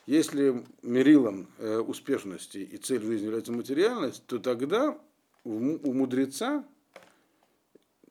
если 0.06 0.64
мерилом 0.82 1.48
э, 1.60 1.78
успешности 1.78 2.58
и 2.58 2.78
цель 2.78 3.04
жизни 3.04 3.26
является 3.26 3.52
материальность, 3.52 4.26
то 4.26 4.40
тогда 4.40 4.98
у 5.44 5.94
мудреца 5.94 6.66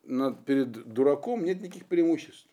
над, 0.04 0.44
перед 0.44 0.70
дураком 0.92 1.44
нет 1.44 1.60
никаких 1.60 1.86
преимуществ. 1.86 2.48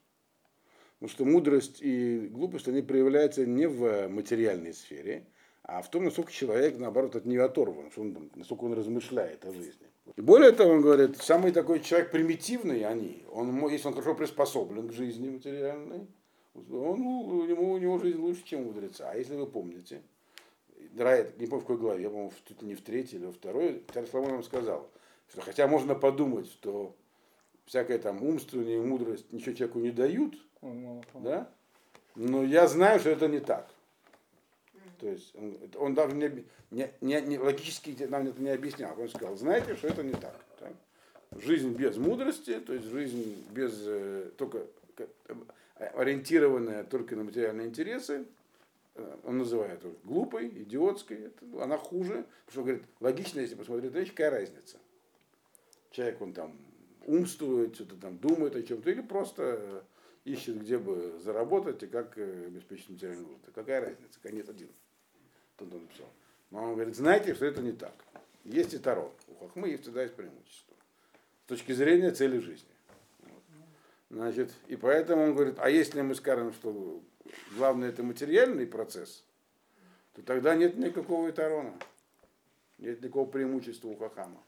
Потому 1.00 1.10
что 1.10 1.26
мудрость 1.26 1.82
и 1.82 2.28
глупость, 2.28 2.68
они 2.68 2.82
проявляются 2.82 3.46
не 3.46 3.68
в 3.68 4.08
материальной 4.08 4.74
сфере, 4.74 5.26
а 5.64 5.82
в 5.82 5.90
том, 5.90 6.06
насколько 6.06 6.32
человек, 6.32 6.78
наоборот, 6.78 7.16
от 7.16 7.26
нее 7.26 7.44
оторван, 7.44 7.92
он, 7.98 8.32
насколько 8.36 8.66
он 8.66 8.74
размышляет 8.74 9.46
о 9.46 9.52
жизни. 9.52 9.88
И 10.16 10.22
более 10.22 10.52
того, 10.52 10.72
он 10.72 10.82
говорит, 10.82 11.18
самый 11.18 11.52
такой 11.52 11.80
человек 11.80 12.12
примитивный 12.12 12.86
они, 12.86 13.26
он, 13.32 13.68
если 13.70 13.88
он 13.88 13.94
хорошо 13.94 14.14
приспособлен 14.14 14.88
к 14.88 14.94
жизни 14.94 15.30
материальной, 15.30 16.08
он, 16.54 17.02
у, 17.02 17.46
него, 17.46 17.72
у 17.74 17.78
него 17.78 18.00
жизнь 18.00 18.20
лучше, 18.20 18.44
чем 18.46 18.62
у 18.62 18.64
мудреца. 18.66 19.10
А 19.12 19.16
если 19.16 19.36
вы 19.36 19.48
помните, 19.48 20.02
Драйт, 20.96 21.38
не 21.38 21.46
помню 21.48 21.62
в 21.62 21.68
какой 21.68 21.78
главе, 21.78 22.04
я, 22.04 22.10
по-моему, 22.10 22.32
чуть 22.48 22.62
ли 22.62 22.70
не 22.70 22.76
в 22.76 22.82
третьей 22.82 23.20
или 23.20 23.26
во 23.26 23.34
второй, 23.34 23.84
царь 23.94 24.08
Соломон 24.08 24.44
сказал, 24.44 24.90
что 25.30 25.42
хотя 25.42 25.68
можно 25.68 25.94
подумать, 25.94 26.48
что 26.48 26.96
всякая 27.66 28.00
там 28.00 28.24
умственная 28.24 28.82
мудрость 28.82 29.32
ничего 29.34 29.54
человеку 29.54 29.80
не 29.80 29.92
дают, 29.92 30.36
да? 31.14 31.50
Но 32.16 32.46
я 32.46 32.68
знаю, 32.68 33.02
что 33.02 33.10
это 33.10 33.28
не 33.28 33.42
так. 33.42 33.70
То 35.02 35.10
есть 35.10 35.36
он, 35.36 35.58
он 35.78 35.94
даже 35.96 36.16
не, 36.16 36.46
не, 36.72 36.90
не, 37.02 37.22
не 37.22 37.40
логически 37.40 37.92
нам 38.06 38.28
это 38.28 38.42
не 38.42 38.52
объяснял. 38.52 38.98
Он 38.98 39.10
сказал, 39.10 39.36
знаете, 39.36 39.76
что 39.76 39.90
это 39.90 40.02
не 40.02 40.14
так. 40.14 40.40
так? 40.62 40.72
Жизнь 41.42 41.74
без 41.74 41.98
мудрости, 41.98 42.58
то 42.62 42.74
есть 42.74 42.86
жизнь 42.86 43.46
без 43.52 43.84
э, 43.86 44.32
только 44.38 44.66
ориентированная 45.76 46.86
только 46.86 47.18
на 47.18 47.26
материальные 47.26 47.68
интересы, 47.68 48.14
э, 48.14 48.26
он 49.24 49.38
называет 49.40 49.84
ее 49.84 49.94
глупой, 50.04 50.48
идиотской, 50.48 51.26
это, 51.26 51.64
она 51.64 51.78
хуже, 51.78 52.26
потому 52.46 52.52
что 52.52 52.64
говорит, 52.64 52.84
логично, 53.00 53.40
если 53.42 53.56
посмотреть 53.56 53.94
на 53.94 53.98
вещь, 53.98 54.10
какая 54.10 54.32
разница. 54.32 54.78
Человек, 55.92 56.22
он 56.22 56.34
там 56.34 56.58
умствует, 57.06 57.76
что-то 57.76 57.96
там 57.98 58.18
думает 58.18 58.56
о 58.56 58.64
чем-то, 58.64 58.90
или 58.90 59.02
просто 59.02 59.84
ищет, 60.24 60.62
где 60.62 60.78
бы 60.78 61.20
заработать 61.24 61.84
и 61.84 61.88
как 61.88 62.18
э, 62.18 62.48
обеспечить 62.48 62.90
материальную 62.90 63.28
нужды. 63.28 63.52
Какая 63.54 63.82
разница? 63.82 64.20
Конец 64.22 64.50
один. 64.50 64.70
Тут 65.58 65.74
он 65.74 65.82
написал. 65.84 66.08
Но 66.52 66.64
он 66.64 66.74
говорит, 66.74 66.96
знаете, 66.96 67.36
что 67.36 67.46
это 67.46 67.62
не 67.62 67.74
так. 67.74 67.94
Есть 68.44 68.74
и 68.74 68.78
Таро. 68.78 69.14
У 69.28 69.36
Хахмы 69.36 69.70
есть 69.70 69.84
всегда 69.84 70.04
есть 70.04 70.16
преимущество. 70.16 70.76
С 71.46 71.50
точки 71.50 71.74
зрения 71.74 72.12
цели 72.12 72.40
жизни. 72.40 72.70
Вот. 73.22 73.44
Значит, 74.10 74.52
и 74.68 74.76
поэтому 74.76 75.24
он 75.24 75.36
говорит, 75.36 75.56
а 75.60 75.70
если 75.70 76.02
мы 76.02 76.16
скажем, 76.16 76.54
что 76.54 77.02
главное 77.56 77.90
это 77.90 78.04
материальный 78.04 78.68
процесс, 78.68 79.24
то 80.14 80.22
тогда 80.22 80.56
нет 80.56 80.78
никакого 80.78 81.30
Итарона. 81.30 81.74
Нет 82.78 83.02
никакого 83.02 83.30
преимущества 83.30 83.88
у 83.88 83.96
Хахама. 83.96 84.44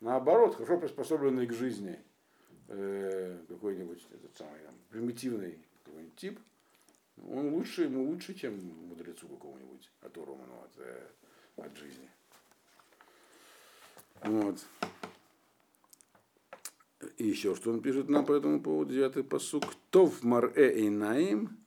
Наоборот, 0.00 0.56
хорошо 0.56 0.78
приспособленный 0.78 1.46
к 1.46 1.52
жизни 1.52 1.98
э, 2.68 3.38
какой-нибудь 3.48 4.06
этот 4.10 4.36
самый 4.36 4.60
там, 4.60 4.74
примитивный 4.88 5.58
какой-нибудь 5.84 6.16
тип, 6.16 6.40
он 7.28 7.52
лучше, 7.52 7.82
ему 7.82 8.04
лучше, 8.04 8.34
чем 8.34 8.58
мудрецу 8.88 9.28
какого-нибудь, 9.28 9.90
оторванного 10.00 10.64
от, 10.64 10.78
э, 10.78 11.06
от 11.56 11.76
жизни. 11.76 12.08
Вот. 14.22 14.58
И 17.16 17.26
еще 17.26 17.54
что 17.54 17.70
он 17.70 17.80
пишет 17.80 18.08
нам 18.08 18.24
по 18.24 18.32
этому 18.32 18.60
поводу, 18.60 18.92
девятый 18.92 19.24
посук. 19.24 19.64
Тов 19.90 20.22
марэ 20.22 20.86
инаим, 20.86 21.59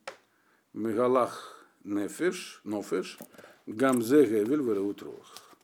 мегалах 0.74 1.66
нефеш, 1.84 2.62
нофеш, 2.64 3.18
гамзе 3.68 4.26
гевель 4.26 4.62
вереутрох. 4.62 5.56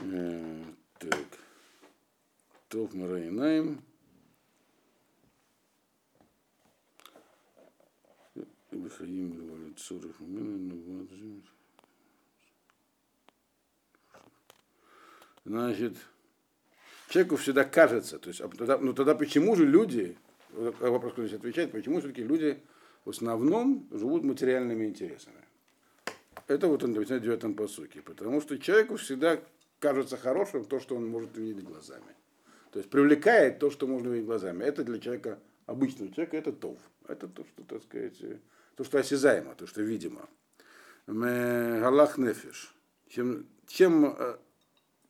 Э, 0.00 0.64
так. 0.98 1.26
Тов 2.68 2.92
марэ 2.94 3.28
инаим, 3.28 3.82
Михаим 8.72 9.32
говорит, 9.32 9.78
Цурах 9.78 10.16
Значит, 15.44 15.96
человеку 17.08 17.36
всегда 17.36 17.64
кажется, 17.64 18.18
то 18.18 18.28
есть, 18.28 18.40
а 18.40 18.48
тогда, 18.48 18.78
ну 18.78 18.94
тогда 18.94 19.14
почему 19.14 19.54
же 19.56 19.66
люди, 19.66 20.16
вопрос, 20.50 21.12
кто 21.12 21.26
здесь 21.26 21.38
отвечает, 21.38 21.70
почему 21.70 22.00
все-таки 22.00 22.22
люди 22.22 22.62
в 23.04 23.10
основном 23.10 23.86
живут 23.90 24.24
материальными 24.24 24.86
интересами? 24.86 25.36
Это 26.46 26.68
вот 26.68 26.84
он 26.84 26.94
объясняет 26.94 27.22
в 27.22 27.24
девятом 27.24 27.54
посуке. 27.54 28.02
Потому 28.02 28.40
что 28.40 28.58
человеку 28.58 28.96
всегда 28.96 29.40
кажется 29.78 30.16
хорошим 30.16 30.64
то, 30.64 30.80
что 30.80 30.96
он 30.96 31.06
может 31.06 31.36
увидеть 31.36 31.64
глазами. 31.64 32.14
То 32.70 32.78
есть 32.78 32.90
привлекает 32.90 33.58
то, 33.58 33.70
что 33.70 33.86
можно 33.86 34.10
увидеть 34.10 34.26
глазами. 34.26 34.64
Это 34.64 34.84
для 34.84 34.98
человека, 34.98 35.38
обычного 35.66 36.12
человека, 36.12 36.36
это 36.36 36.52
тов. 36.52 36.78
Это 37.08 37.28
то, 37.28 37.44
что, 37.44 37.62
так 37.62 37.82
сказать, 37.82 38.18
то, 38.76 38.84
что 38.84 38.98
осязаемо, 38.98 39.54
то, 39.54 39.66
что 39.66 39.82
видимо. 39.82 40.28
Галах 41.06 42.18
нефиш. 42.18 42.74
Чем, 43.08 43.46
чем 43.66 44.06
э, 44.18 44.36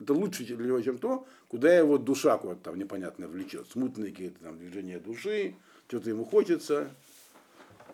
это 0.00 0.12
лучше 0.12 0.44
для 0.44 0.66
него, 0.66 0.80
чем 0.82 0.98
то, 0.98 1.26
куда 1.48 1.74
его 1.74 1.98
душа 1.98 2.36
куда-то 2.36 2.60
там 2.60 2.78
непонятно 2.78 3.28
влечет. 3.28 3.68
Смутные 3.68 4.10
какие-то 4.10 4.40
там 4.40 4.58
движения 4.58 4.98
души, 4.98 5.54
что-то 5.88 6.10
ему 6.10 6.24
хочется. 6.24 6.90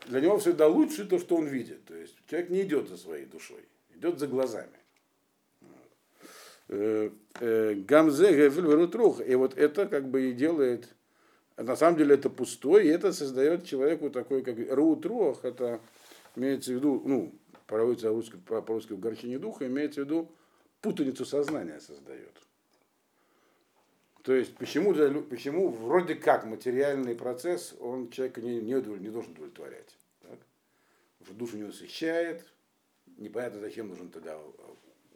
Для 0.06 0.20
него 0.20 0.38
всегда 0.38 0.66
лучше 0.66 1.04
то, 1.04 1.18
что 1.18 1.36
он 1.36 1.46
видит. 1.46 1.84
То 1.84 1.94
есть 1.94 2.16
человек 2.28 2.50
не 2.50 2.62
идет 2.62 2.88
за 2.88 2.96
своей 2.96 3.26
душой, 3.26 3.64
идет 3.94 4.18
за 4.18 4.26
глазами. 4.26 4.68
Э, 6.68 7.10
э, 7.40 7.74
Гамзе 7.74 8.28
Гефель 8.30 9.30
И 9.30 9.34
вот 9.34 9.58
это 9.58 9.86
как 9.86 10.08
бы 10.08 10.30
и 10.30 10.32
делает 10.32 10.88
на 11.62 11.76
самом 11.76 11.98
деле 11.98 12.14
это 12.14 12.30
пустой, 12.30 12.86
и 12.86 12.90
это 12.90 13.12
создает 13.12 13.66
человеку 13.66 14.10
такой, 14.10 14.42
как 14.42 14.56
рутрох, 14.70 15.44
это 15.44 15.80
имеется 16.36 16.72
в 16.72 16.76
виду, 16.76 17.02
ну, 17.04 17.34
проводится 17.66 18.10
по-русски 18.46 18.94
в 18.94 19.00
горчине 19.00 19.38
духа, 19.38 19.66
имеется 19.66 20.00
в 20.00 20.04
виду 20.04 20.30
путаницу 20.80 21.24
сознания 21.24 21.80
создает. 21.80 22.32
То 24.22 24.34
есть 24.34 24.54
почему, 24.56 24.92
почему 25.22 25.70
вроде 25.70 26.14
как 26.14 26.44
материальный 26.44 27.14
процесс, 27.14 27.74
он 27.80 28.10
человека 28.10 28.42
не, 28.42 28.60
не, 28.60 28.74
не 28.74 29.10
должен 29.10 29.32
удовлетворять. 29.32 29.96
Так? 30.20 30.38
Потому 31.18 31.26
что 31.26 31.34
душу 31.34 31.56
не 31.56 31.62
насыщает, 31.64 32.44
непонятно 33.16 33.60
зачем 33.60 33.88
нужен 33.88 34.10
тогда 34.10 34.38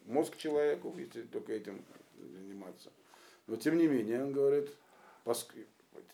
мозг 0.05 0.37
человеку, 0.37 0.93
если 0.97 1.21
только 1.23 1.53
этим 1.53 1.83
заниматься. 2.17 2.91
Но 3.47 3.57
тем 3.57 3.77
не 3.77 3.87
менее, 3.87 4.23
он 4.23 4.31
говорит, 4.31 4.69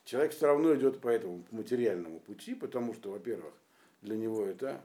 человек 0.04 0.34
все 0.34 0.48
равно 0.48 0.76
идет 0.76 1.00
по 1.00 1.08
этому 1.08 1.44
материальному 1.52 2.20
пути, 2.20 2.56
потому 2.56 2.94
что, 2.94 3.12
во-первых, 3.12 3.54
для 4.02 4.18
него 4.18 4.46
это 4.46 4.82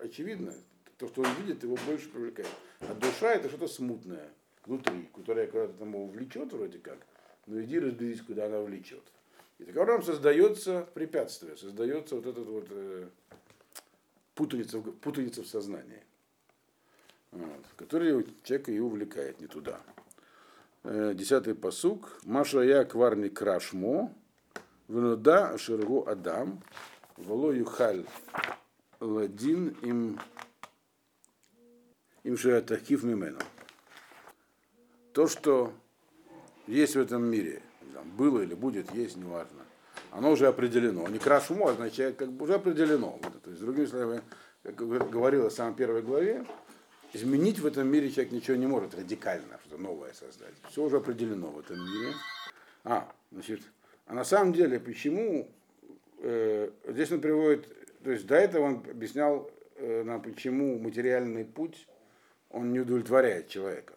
очевидно, 0.00 0.54
то, 0.96 1.08
что 1.08 1.22
он 1.22 1.28
видит, 1.40 1.62
его 1.62 1.76
больше 1.86 2.08
привлекает. 2.08 2.48
А 2.80 2.94
душа 2.94 3.34
это 3.34 3.48
что-то 3.48 3.68
смутное 3.68 4.30
внутри, 4.64 5.10
которое 5.14 5.46
когда-то 5.46 5.74
там 5.74 5.92
его 5.92 6.06
влечет 6.06 6.52
вроде 6.52 6.78
как, 6.78 6.98
но 7.46 7.62
иди 7.62 7.78
разберись, 7.78 8.22
куда 8.22 8.46
она 8.46 8.60
влечет. 8.60 9.02
И 9.58 9.64
таким 9.64 9.82
образом 9.82 10.02
создается 10.02 10.86
препятствие, 10.94 11.56
создается 11.56 12.16
вот 12.16 12.26
этот 12.26 12.46
вот 12.46 12.66
э, 12.70 13.08
путаница, 14.34 14.80
путаница 14.80 15.42
в 15.42 15.46
сознании, 15.46 16.02
вот, 17.30 17.64
который 17.76 18.26
человека 18.42 18.72
и 18.72 18.78
увлекает 18.78 19.40
не 19.40 19.46
туда. 19.46 19.80
Э, 20.82 21.12
десятый 21.14 21.54
посук. 21.54 22.18
Маша 22.24 22.60
я 22.60 22.84
кварни 22.84 23.28
крашмо, 23.28 24.12
венуда 24.88 25.56
шергу 25.56 26.06
адам, 26.06 26.62
воло 27.16 27.52
юхаль 27.52 28.04
ладин 29.00 29.68
им 29.82 30.18
им 32.24 32.36
шеатахив 32.36 33.02
мимену. 33.04 33.38
То, 35.12 35.28
что 35.28 35.72
есть 36.66 36.96
в 36.96 37.00
этом 37.00 37.24
мире, 37.24 37.62
там, 37.92 38.08
было 38.16 38.40
или 38.40 38.54
будет, 38.54 38.92
есть, 38.92 39.16
неважно, 39.16 39.64
оно 40.10 40.30
уже 40.32 40.46
определено. 40.46 41.06
Не 41.08 41.18
крашмо 41.18 41.68
означает, 41.68 42.16
как 42.16 42.30
бы 42.32 42.44
уже 42.44 42.54
определено. 42.54 43.18
То 43.42 43.50
есть, 43.50 43.60
другими 43.62 43.86
словами, 43.86 44.22
как 44.62 44.76
говорила 44.76 45.50
в 45.50 45.52
самой 45.52 45.74
первой 45.74 46.02
главе, 46.02 46.44
изменить 47.12 47.58
в 47.58 47.66
этом 47.66 47.88
мире 47.88 48.10
человек 48.10 48.32
ничего 48.32 48.56
не 48.56 48.66
может 48.66 48.94
радикально, 48.94 49.58
что-то 49.64 49.82
новое 49.82 50.12
создать. 50.12 50.54
Все 50.70 50.82
уже 50.82 50.96
определено 50.96 51.48
в 51.48 51.58
этом 51.58 51.78
мире. 51.78 52.12
А, 52.84 53.10
значит, 53.30 53.60
а 54.06 54.14
на 54.14 54.24
самом 54.24 54.52
деле, 54.52 54.78
почему 54.78 55.48
э, 56.18 56.70
здесь 56.88 57.10
он 57.12 57.20
приводит, 57.20 57.66
то 58.02 58.10
есть 58.10 58.26
до 58.26 58.34
этого 58.34 58.64
он 58.64 58.84
объяснял 58.90 59.50
э, 59.76 60.02
нам, 60.02 60.20
почему 60.22 60.78
материальный 60.78 61.44
путь, 61.44 61.86
он 62.50 62.72
не 62.72 62.80
удовлетворяет 62.80 63.48
человека. 63.48 63.94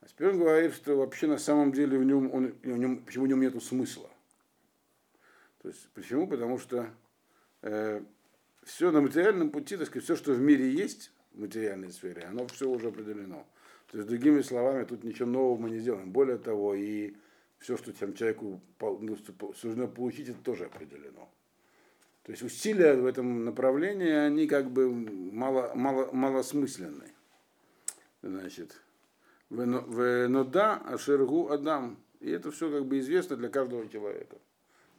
А 0.00 0.06
теперь 0.08 0.32
говорит, 0.32 0.74
что 0.74 0.96
вообще 0.96 1.26
на 1.26 1.38
самом 1.38 1.72
деле 1.72 1.98
в 1.98 2.04
нем, 2.04 2.32
он, 2.32 2.54
в 2.62 2.78
нем 2.78 3.04
почему 3.04 3.24
в 3.24 3.28
нем 3.28 3.40
нет 3.40 3.62
смысла. 3.62 4.10
То 5.62 5.68
есть 5.68 5.88
почему? 5.90 6.26
Потому 6.26 6.58
что 6.58 6.88
э, 7.62 8.02
все 8.62 8.90
на 8.90 9.00
материальном 9.00 9.50
пути, 9.50 9.76
так 9.76 9.86
сказать, 9.86 10.04
все, 10.04 10.16
что 10.16 10.32
в 10.32 10.40
мире 10.40 10.70
есть, 10.70 11.12
в 11.32 11.40
материальной 11.40 11.92
сфере, 11.92 12.22
оно 12.22 12.46
все 12.48 12.68
уже 12.68 12.88
определено. 12.88 13.46
То 13.88 13.98
есть, 13.98 14.08
другими 14.08 14.40
словами, 14.40 14.84
тут 14.84 15.04
ничего 15.04 15.28
нового 15.28 15.60
мы 15.60 15.70
не 15.70 15.80
сделаем. 15.80 16.12
Более 16.12 16.38
того, 16.38 16.74
и 16.74 17.14
все, 17.58 17.76
что 17.76 17.92
там 17.92 18.14
человеку 18.14 18.60
ну, 18.80 19.16
суждено 19.54 19.88
получить, 19.88 20.28
это 20.28 20.38
тоже 20.42 20.66
определено. 20.66 21.28
То 22.22 22.32
есть 22.32 22.42
усилия 22.42 22.94
в 22.94 23.06
этом 23.06 23.44
направлении, 23.44 24.10
они 24.10 24.46
как 24.46 24.70
бы 24.70 24.90
мало, 24.90 25.72
мало, 25.74 26.10
малосмысленны. 26.12 27.12
Значит, 28.22 28.80
в 29.50 30.28
нода 30.28 30.76
ашергу 30.76 31.50
адам. 31.50 31.98
И 32.20 32.30
это 32.30 32.50
все 32.50 32.70
как 32.70 32.86
бы 32.86 32.98
известно 33.00 33.36
для 33.36 33.48
каждого 33.48 33.88
человека. 33.88 34.36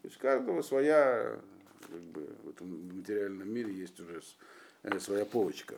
То 0.02 0.08
есть 0.08 0.18
каждого 0.18 0.62
своя, 0.62 1.40
как 1.82 2.02
бы, 2.02 2.28
в 2.44 2.50
этом 2.50 2.98
материальном 2.98 3.50
мире 3.50 3.74
есть 3.74 4.00
уже 4.00 4.22
э, 4.84 5.00
своя 5.00 5.26
полочка. 5.26 5.76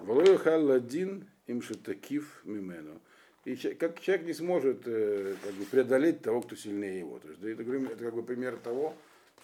Ладин 0.00 1.26
им 1.46 1.62
шатакив 1.62 2.40
мимену. 2.44 3.00
И 3.44 3.54
как 3.54 4.00
человек 4.00 4.26
не 4.26 4.32
сможет 4.32 4.82
э, 4.86 5.36
как 5.42 5.54
бы, 5.54 5.64
преодолеть 5.66 6.22
того, 6.22 6.40
кто 6.40 6.56
сильнее 6.56 7.00
его. 7.00 7.18
То 7.18 7.28
есть, 7.28 7.42
это, 7.42 7.62
это 7.62 8.04
как 8.04 8.14
бы 8.14 8.22
пример 8.22 8.56
того, 8.56 8.94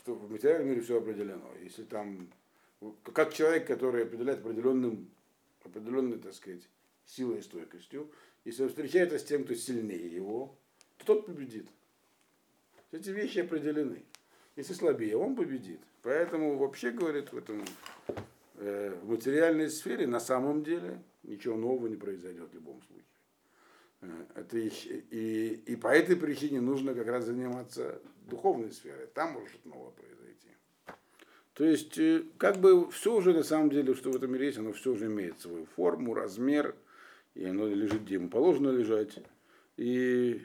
что 0.01 0.15
в 0.15 0.31
материальном 0.31 0.71
мире 0.71 0.81
все 0.81 0.99
определено. 0.99 1.49
Если 1.63 1.85
там, 1.85 2.29
как 3.13 3.33
человек, 3.33 3.67
который 3.67 4.05
определяет 4.05 4.41
определенным, 4.41 5.09
определенной, 5.65 6.19
так 6.19 6.35
сказать, 6.35 6.63
силой 7.07 7.39
и 7.39 7.43
стойкостью, 7.43 8.11
если 8.45 8.65
он 8.65 8.69
встречается 8.69 9.19
с 9.19 9.25
тем, 9.25 9.45
кто 9.45 9.55
сильнее 9.55 10.07
его, 10.07 10.57
то 10.99 11.07
тот 11.07 11.27
победит. 11.27 11.67
Эти 12.91 13.11
вещи 13.11 13.39
определены. 13.39 14.05
Если 14.57 14.75
слабее, 14.75 15.17
он 15.17 15.35
победит. 15.35 15.81
Поэтому 16.03 16.59
вообще, 16.59 16.91
говорит, 16.91 17.33
в 17.33 17.39
этом 17.39 17.65
Э, 18.65 18.95
в 19.03 19.11
материальной 19.11 19.69
сфере 19.69 20.07
на 20.07 20.21
самом 20.21 20.63
деле 20.63 21.03
ничего 21.25 21.57
нового 21.57 21.89
не 21.89 21.97
произойдет 21.97 22.49
в 22.51 22.55
любом 22.55 22.81
случае. 22.83 23.05
Э, 24.03 24.25
это 24.37 24.57
и, 24.57 24.69
и, 25.11 25.63
и 25.67 25.75
по 25.75 25.89
этой 25.89 26.15
причине 26.15 26.61
нужно 26.61 26.95
как 26.95 27.09
раз 27.09 27.25
заниматься 27.25 28.01
духовной 28.29 28.71
сферой. 28.71 29.09
Там 29.15 29.33
может 29.33 29.65
новое 29.65 29.91
произойти. 29.91 30.51
То 31.55 31.65
есть, 31.65 31.99
э, 31.99 32.23
как 32.39 32.59
бы 32.59 32.89
все 32.93 33.17
уже 33.17 33.33
на 33.33 33.43
самом 33.43 33.71
деле, 33.71 33.95
что 33.95 34.13
в 34.13 34.17
этом 34.17 34.33
мире 34.33 34.47
есть, 34.47 34.59
оно 34.59 34.73
все 34.73 34.93
уже 34.93 35.07
имеет 35.07 35.41
свою 35.41 35.67
форму, 35.75 36.15
размер, 36.15 36.77
и 37.35 37.45
оно 37.45 37.67
лежит, 37.67 38.03
где 38.03 38.15
ему 38.15 38.29
положено 38.29 38.71
лежать. 38.71 39.19
И 39.77 40.43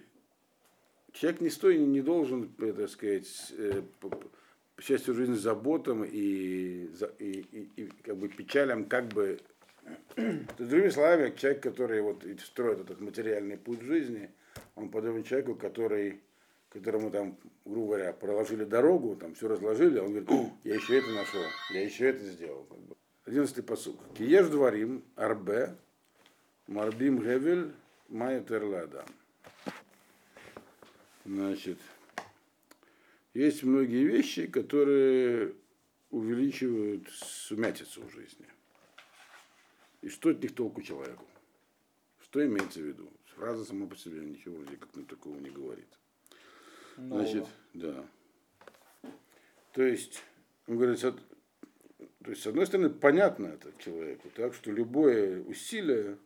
человек 1.12 1.42
не 1.42 1.50
стоит, 1.50 1.80
не 1.80 2.02
должен, 2.02 2.50
так 2.50 2.90
сказать, 2.90 3.54
счастью 4.80 5.16
жизнь 5.16 5.36
заботам 5.36 6.04
и, 6.04 6.90
и, 7.20 7.46
и, 7.52 7.70
и 7.76 7.88
как 8.04 8.18
бы 8.18 8.30
печалям, 8.30 8.86
как 8.86 9.08
бы, 9.08 9.40
другими 10.58 10.90
словами, 10.90 11.34
человек, 11.36 11.64
который 11.64 12.02
вот 12.02 12.24
строит 12.46 12.80
этот 12.82 13.02
материальный 13.02 13.58
путь 13.58 13.82
жизни, 13.82 14.30
он 14.76 14.90
подобен 14.90 15.24
человеку, 15.24 15.56
который, 15.56 16.22
которому 16.70 17.10
там, 17.10 17.38
грубо 17.66 17.96
говоря, 17.96 18.14
проложили 18.14 18.66
дорогу, 18.66 19.16
там 19.16 19.34
все 19.34 19.48
разложили, 19.48 20.00
он 20.00 20.14
говорит, 20.14 20.52
я 20.64 20.76
еще 20.76 21.00
это 21.00 21.10
нашел, 21.12 21.42
я 21.74 21.84
еще 21.84 22.10
это 22.10 22.24
сделал. 22.26 22.68
Одиннадцатый 23.26 23.64
посуд. 23.64 24.00
Киеш 24.18 24.48
дворим, 24.48 25.04
арбе, 25.16 25.76
марбим 26.68 27.20
гевель, 27.20 27.74
майя 28.10 28.42
терлада. 28.42 29.06
Значит, 31.26 31.80
есть 33.34 33.64
многие 33.64 34.06
вещи, 34.06 34.48
которые 34.48 35.54
увеличивают 36.10 37.10
сумятицу 37.10 38.04
в 38.04 38.12
жизни. 38.12 38.46
И 40.02 40.10
что 40.10 40.30
от 40.30 40.42
них 40.42 40.56
толку 40.56 40.82
человеку? 40.82 41.26
Что 42.22 42.46
имеется 42.46 42.80
в 42.80 42.84
виду? 42.84 43.10
Фраза 43.36 43.66
сама 43.66 43.88
по 43.88 43.96
себе 43.96 44.22
ничего 44.22 44.56
вроде 44.56 44.78
как 44.78 44.90
такого 45.08 45.38
не 45.38 45.50
говорит. 45.50 45.88
Нового. 46.98 47.22
Значит, 47.22 47.48
да. 47.74 48.06
То 49.74 49.84
есть, 49.84 50.24
он 50.66 50.78
говорит, 50.78 51.00
то 51.00 52.32
есть, 52.32 52.42
с 52.42 52.48
одной 52.48 52.66
стороны, 52.66 52.90
понятно 52.90 53.48
это 53.48 53.72
человеку, 53.78 54.30
так 54.32 54.56
что 54.56 54.72
любое 54.72 55.44
усилие, 55.44 56.18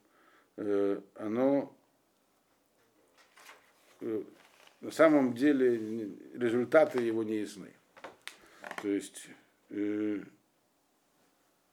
оно 0.58 1.76
э, 4.02 4.24
на 4.82 4.92
самом 4.92 5.34
деле 5.34 6.16
результаты 6.34 7.02
его 7.02 7.24
не 7.24 7.40
ясны. 7.40 7.72
То 8.82 8.88
есть 8.88 9.28
э, 9.70 10.22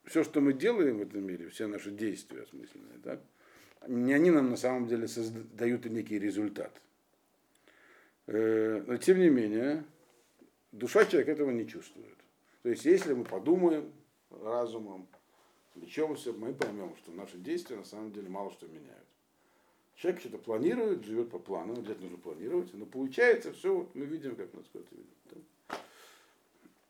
все, 0.04 0.24
что 0.24 0.40
мы 0.40 0.52
делаем 0.52 0.98
в 0.98 1.02
этом 1.02 1.26
мире, 1.26 1.48
все 1.48 1.66
наши 1.66 1.90
действия 1.90 2.42
осмысленные, 2.42 2.98
так, 3.02 3.20
не 3.86 4.12
они 4.12 4.30
нам 4.30 4.50
на 4.50 4.56
самом 4.56 4.86
деле 4.86 5.08
создают 5.08 5.86
некий 5.86 6.18
результат. 6.18 6.80
Э, 8.26 8.82
но 8.86 8.96
тем 8.98 9.18
не 9.18 9.30
менее, 9.30 9.84
душа 10.72 11.04
человека 11.06 11.32
этого 11.32 11.50
не 11.50 11.66
чувствует. 11.66 12.18
То 12.62 12.68
есть 12.68 12.84
если 12.84 13.14
мы 13.14 13.24
подумаем 13.24 13.92
разумом, 14.30 15.08
лечемся, 15.78 16.32
мы 16.32 16.52
поймем, 16.52 16.94
что 16.96 17.12
наши 17.12 17.38
действия 17.38 17.76
на 17.76 17.84
самом 17.84 18.12
деле 18.12 18.28
мало 18.28 18.50
что 18.52 18.66
меняют. 18.66 19.06
Человек 19.96 20.20
что-то 20.20 20.38
планирует, 20.38 21.04
живет 21.04 21.30
по 21.30 21.38
плану, 21.38 21.72
обязательно 21.72 22.10
нужно 22.10 22.18
планировать, 22.18 22.72
но 22.74 22.86
получается 22.86 23.52
все, 23.52 23.74
вот 23.74 23.94
мы 23.94 24.04
видим, 24.04 24.36
как 24.36 24.52
нас 24.54 24.64
кто-то 24.66 24.94
видит. 24.94 25.44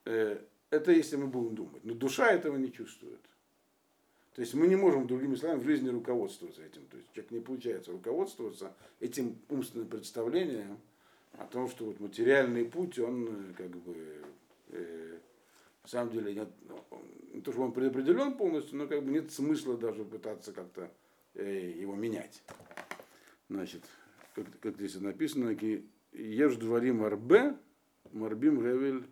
Э, 0.04 0.38
это 0.70 0.92
если 0.92 1.16
мы 1.16 1.26
будем 1.26 1.54
думать. 1.54 1.84
Но 1.84 1.94
душа 1.94 2.30
этого 2.30 2.56
не 2.56 2.72
чувствует. 2.72 3.20
То 4.34 4.42
есть 4.42 4.54
мы 4.54 4.68
не 4.68 4.76
можем, 4.76 5.06
другими 5.06 5.34
словами, 5.34 5.60
в 5.60 5.64
жизни 5.64 5.88
руководствоваться 5.88 6.62
этим. 6.62 6.86
То 6.86 6.96
есть 6.96 7.12
человек 7.12 7.30
не 7.30 7.40
получается 7.40 7.92
руководствоваться 7.92 8.72
этим 9.00 9.36
умственным 9.48 9.88
представлением 9.88 10.78
о 11.32 11.44
том, 11.46 11.68
что 11.68 11.86
вот 11.86 12.00
материальный 12.00 12.64
путь, 12.64 12.98
он 12.98 13.26
э, 13.26 13.52
как 13.54 13.70
бы 13.70 13.96
э, 14.68 15.18
самом 15.88 16.12
деле 16.12 16.34
нет, 16.34 16.48
ну, 16.68 16.84
не 17.32 17.40
то, 17.40 17.52
что 17.52 17.62
он 17.62 17.72
предопределен 17.72 18.34
полностью, 18.34 18.76
но 18.78 18.86
как 18.86 19.02
бы 19.02 19.10
нет 19.10 19.32
смысла 19.32 19.76
даже 19.76 20.04
пытаться 20.04 20.52
как-то 20.52 20.90
э, 21.34 21.72
его 21.76 21.94
менять. 21.94 22.42
Значит, 23.48 23.82
как, 24.34 24.46
как 24.60 24.76
здесь 24.76 24.96
написано, 24.96 25.56
ешь 26.12 26.56
дворим 26.56 27.02
арбе, 27.04 27.54
марбим 28.12 28.64
ревель 28.64 29.04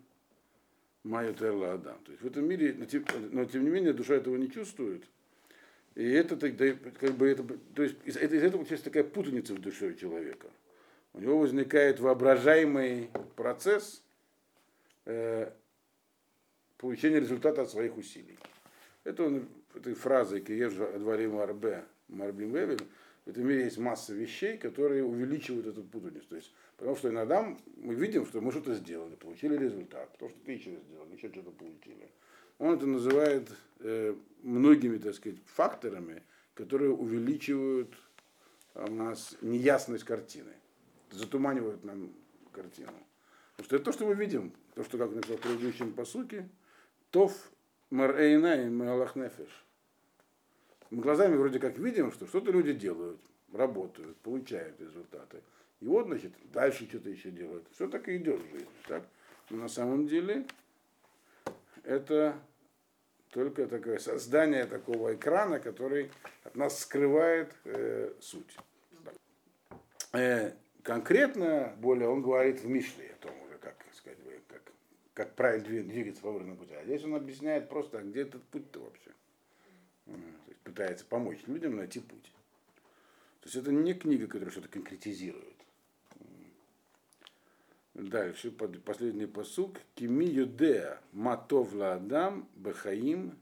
майотер 1.03 1.53
адам. 1.63 1.97
То 2.03 2.11
есть 2.11 2.21
в 2.21 2.27
этом 2.27 2.45
мире, 2.45 2.75
но 2.77 2.85
тем, 2.85 3.05
но 3.31 3.45
тем 3.45 3.63
не 3.63 3.69
менее 3.69 3.93
душа 3.93 4.15
этого 4.15 4.35
не 4.35 4.51
чувствует. 4.51 5.03
И 5.95 6.03
это 6.03 6.37
тогда, 6.37 6.71
как 6.73 7.13
бы 7.13 7.27
это, 7.27 7.43
то 7.73 7.83
есть 7.83 7.95
из, 8.05 8.17
из 8.17 8.43
этого 8.43 8.65
есть 8.69 8.83
такая 8.83 9.03
путаница 9.03 9.55
в 9.55 9.59
душе 9.59 9.95
человека. 9.95 10.47
У 11.13 11.19
него 11.19 11.39
возникает 11.39 11.99
воображаемый 11.99 13.09
процесс 13.35 14.03
э, 15.05 15.51
получения 16.77 17.19
результата 17.19 17.61
от 17.61 17.69
своих 17.69 17.97
усилий. 17.97 18.37
Это 19.03 19.23
он 19.23 19.47
этой 19.73 19.93
фразой 19.93 20.41
«Киеш 20.41 20.73
дворим 20.73 21.37
арбе 21.37 21.85
марбим 22.07 22.55
ревель» 22.55 22.81
в 23.27 23.29
этом 23.29 23.45
мире 23.45 23.65
есть 23.65 23.77
масса 23.77 24.13
вещей, 24.13 24.57
которые 24.57 25.03
увеличивают 25.03 25.67
эту 25.67 25.83
путаницу. 25.83 26.25
То 26.29 26.37
есть, 26.37 26.53
потому 26.77 26.95
что 26.95 27.09
иногда 27.09 27.57
мы 27.75 27.93
видим, 27.93 28.25
что 28.25 28.39
мы 28.39 28.53
что-то 28.53 28.73
сделали, 28.75 29.15
получили 29.15 29.57
результат, 29.57 30.17
то, 30.17 30.29
что 30.29 30.39
ты 30.45 30.53
еще 30.53 30.77
сделал, 30.77 31.05
еще 31.11 31.27
что-то 31.27 31.51
получили. 31.51 32.09
Он 32.57 32.75
это 32.75 32.85
называет 32.85 33.51
э, 33.81 34.15
многими, 34.43 34.97
так 34.97 35.13
сказать, 35.13 35.39
факторами, 35.45 36.23
которые 36.53 36.91
увеличивают 36.91 37.93
у 38.75 38.93
нас 38.93 39.35
неясность 39.41 40.05
картины, 40.05 40.53
затуманивают 41.11 41.83
нам 41.83 42.13
картину. 42.53 42.93
Потому 43.57 43.65
что 43.65 43.75
это 43.75 43.85
то, 43.85 43.91
что 43.91 44.05
мы 44.05 44.15
видим, 44.15 44.53
то, 44.73 44.85
что, 44.85 44.97
как 44.97 45.11
написал 45.11 45.35
в 45.35 45.41
предыдущем 45.41 45.91
посуке, 45.91 46.47
тов 47.11 47.33
марэйна 47.89 48.65
и 48.65 48.69
малахнефеш 48.69 49.67
мы 50.89 51.01
глазами 51.01 51.35
вроде 51.35 51.59
как 51.59 51.77
видим, 51.77 52.11
что 52.11 52.27
что-то 52.27 52.51
люди 52.51 52.73
делают, 52.73 53.19
работают, 53.53 54.17
получают 54.17 54.79
результаты. 54.79 55.41
И 55.81 55.85
вот, 55.85 56.07
значит, 56.07 56.33
дальше 56.51 56.87
что-то 56.87 57.09
еще 57.09 57.29
делают. 57.29 57.65
Все 57.71 57.87
так 57.87 58.07
и 58.07 58.17
идет 58.17 58.41
в 58.41 58.51
жизни. 58.51 58.67
Так? 58.87 59.03
Но 59.49 59.57
на 59.57 59.67
самом 59.67 60.07
деле 60.07 60.45
это 61.83 62.39
только 63.29 63.67
такое 63.67 63.99
создание 63.99 64.65
такого 64.65 65.13
экрана, 65.15 65.59
который 65.59 66.09
от 66.43 66.55
нас 66.55 66.79
скрывает 66.79 67.53
э, 67.65 68.13
суть. 68.19 68.57
Э, 70.13 70.53
конкретно, 70.83 71.75
более, 71.77 72.07
он 72.07 72.21
говорит 72.21 72.61
в 72.61 72.67
Мишле 72.67 73.11
о 73.11 73.23
том 73.23 73.41
уже, 73.43 73.57
как 73.57 73.75
сказать, 73.93 74.17
как, 74.47 74.61
как 75.17 75.33
правильно 75.33 75.83
двигаться 75.83 76.21
по 76.21 76.31
выбранному 76.31 76.59
пути. 76.59 76.75
А 76.75 76.83
здесь 76.83 77.03
он 77.03 77.15
объясняет 77.15 77.69
просто, 77.69 77.97
а 77.97 78.03
где 78.03 78.21
этот 78.21 78.43
путь-то 78.43 78.81
вообще 78.81 79.09
пытается 80.63 81.05
помочь 81.05 81.39
людям 81.47 81.75
найти 81.75 81.99
путь. 81.99 82.31
То 83.41 83.45
есть 83.45 83.55
это 83.55 83.71
не 83.71 83.95
книга, 83.95 84.27
которая 84.27 84.51
что-то 84.51 84.67
конкретизирует. 84.67 85.55
Дальше, 87.95 88.51
последний 88.51 89.25
посук. 89.25 89.79
Кими 89.95 90.25
юдеа 90.25 91.01
матов 91.13 91.73
адам 91.73 92.47
бахаим 92.55 93.39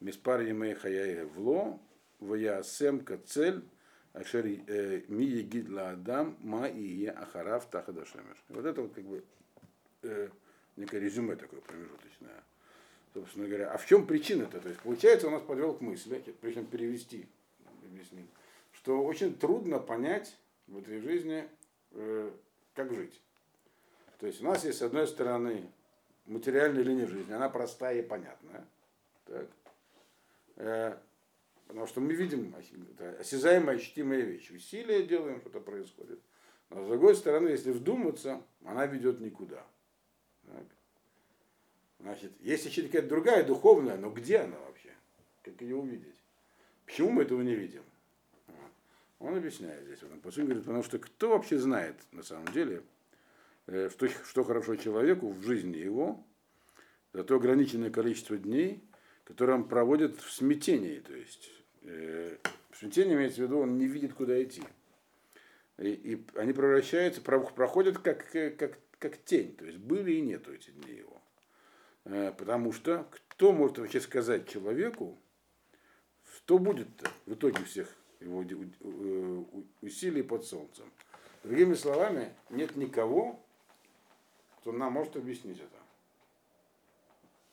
миспар 0.00 0.40
емей 0.40 0.74
хаяе 0.74 1.26
вло 1.26 1.80
ваясем 2.18 3.04
кацель 3.04 3.62
ашер 4.14 4.46
э, 4.46 5.02
ми 5.06 5.26
егид 5.26 5.68
адам 5.78 6.36
ма 6.40 6.66
и 6.66 7.04
е 7.04 7.10
ахарав 7.10 7.70
тахадашемеш. 7.70 8.44
Вот 8.48 8.64
это 8.64 8.82
вот 8.82 8.94
как 8.94 9.04
бы 9.04 9.24
э, 10.02 10.28
некое 10.76 11.00
резюме 11.00 11.36
такое 11.36 11.60
промежуточное 11.60 12.42
собственно 13.14 13.46
говоря. 13.46 13.70
А 13.70 13.78
в 13.78 13.86
чем 13.86 14.06
причина-то? 14.06 14.60
То 14.60 14.68
есть, 14.68 14.80
получается, 14.80 15.28
у 15.28 15.30
нас 15.30 15.42
подвел 15.42 15.74
к 15.74 15.80
мысли, 15.80 16.22
причем 16.40 16.66
перевести, 16.66 17.26
объяснить, 17.84 18.28
что 18.72 19.02
очень 19.02 19.34
трудно 19.38 19.78
понять 19.78 20.36
в 20.66 20.78
этой 20.78 21.00
жизни, 21.00 21.48
э, 21.92 22.30
как 22.74 22.92
жить. 22.92 23.20
То 24.18 24.26
есть 24.26 24.42
у 24.42 24.44
нас 24.44 24.64
есть, 24.64 24.78
с 24.78 24.82
одной 24.82 25.06
стороны, 25.06 25.70
материальная 26.26 26.82
линия 26.82 27.06
жизни, 27.06 27.32
она 27.32 27.48
простая 27.48 28.00
и 28.00 28.02
понятная. 28.02 28.66
Так. 29.26 29.46
Э, 30.56 30.96
потому 31.68 31.86
что 31.86 32.00
мы 32.00 32.14
видим 32.14 32.54
осязаемые, 33.20 33.76
ощутимые 33.76 34.22
вещи. 34.22 34.52
Усилия 34.52 35.04
делаем, 35.04 35.40
что-то 35.40 35.60
происходит. 35.60 36.20
Но 36.70 36.84
с 36.84 36.88
другой 36.88 37.14
стороны, 37.14 37.48
если 37.48 37.70
вдуматься, 37.70 38.42
она 38.64 38.86
ведет 38.86 39.20
никуда. 39.20 39.64
Так. 40.46 40.66
Значит, 42.00 42.32
есть 42.40 42.66
еще 42.66 42.82
какая-то 42.82 43.08
другая 43.08 43.44
духовная, 43.44 43.96
но 43.96 44.10
где 44.10 44.38
она 44.38 44.58
вообще? 44.58 44.90
Как 45.42 45.60
ее 45.60 45.76
увидеть? 45.76 46.14
Почему 46.86 47.10
мы 47.10 47.22
этого 47.22 47.40
не 47.42 47.54
видим? 47.54 47.82
Он 49.20 49.36
объясняет 49.36 49.84
здесь 49.84 50.00
в 50.00 50.04
этом 50.04 50.20
посыле, 50.20 50.46
говорит, 50.46 50.64
потому 50.64 50.82
что 50.82 50.98
кто 50.98 51.30
вообще 51.30 51.58
знает 51.58 51.96
на 52.12 52.22
самом 52.22 52.46
деле, 52.48 52.82
э, 53.66 53.88
что, 53.90 54.08
что 54.08 54.44
хорошо 54.44 54.76
человеку 54.76 55.30
в 55.30 55.42
жизни 55.42 55.78
его, 55.78 56.22
за 57.14 57.24
то 57.24 57.36
ограниченное 57.36 57.90
количество 57.90 58.36
дней, 58.36 58.84
которые 59.24 59.56
он 59.56 59.68
проводит 59.68 60.20
в 60.20 60.30
смятении. 60.30 60.98
То 60.98 61.14
есть 61.14 61.50
э, 61.82 62.36
в 62.70 62.76
смятении 62.76 63.14
имеется 63.14 63.40
в 63.40 63.44
виду, 63.44 63.60
он 63.60 63.78
не 63.78 63.86
видит, 63.86 64.12
куда 64.12 64.42
идти. 64.42 64.62
И, 65.78 65.88
и 65.88 66.24
они 66.34 66.52
превращаются, 66.52 67.20
проходят 67.20 67.98
как, 67.98 68.30
как, 68.30 68.78
как 69.04 69.22
тень, 69.22 69.54
то 69.54 69.66
есть 69.66 69.76
были 69.76 70.12
и 70.12 70.22
нету 70.22 70.54
эти 70.54 70.70
дни 70.70 70.94
его. 70.94 71.20
Э, 72.06 72.32
потому 72.38 72.72
что 72.72 73.06
кто 73.10 73.52
может 73.52 73.76
вообще 73.76 74.00
сказать 74.00 74.48
человеку, 74.48 75.18
что 76.36 76.58
будет 76.58 76.88
в 77.26 77.34
итоге 77.34 77.62
всех 77.64 77.94
его 78.20 78.42
э, 78.42 79.44
усилий 79.82 80.22
под 80.22 80.46
солнцем. 80.46 80.90
Другими 81.42 81.74
словами, 81.74 82.32
нет 82.48 82.76
никого, 82.76 83.38
кто 84.60 84.72
нам 84.72 84.94
может 84.94 85.16
объяснить 85.16 85.58
это. 85.58 85.78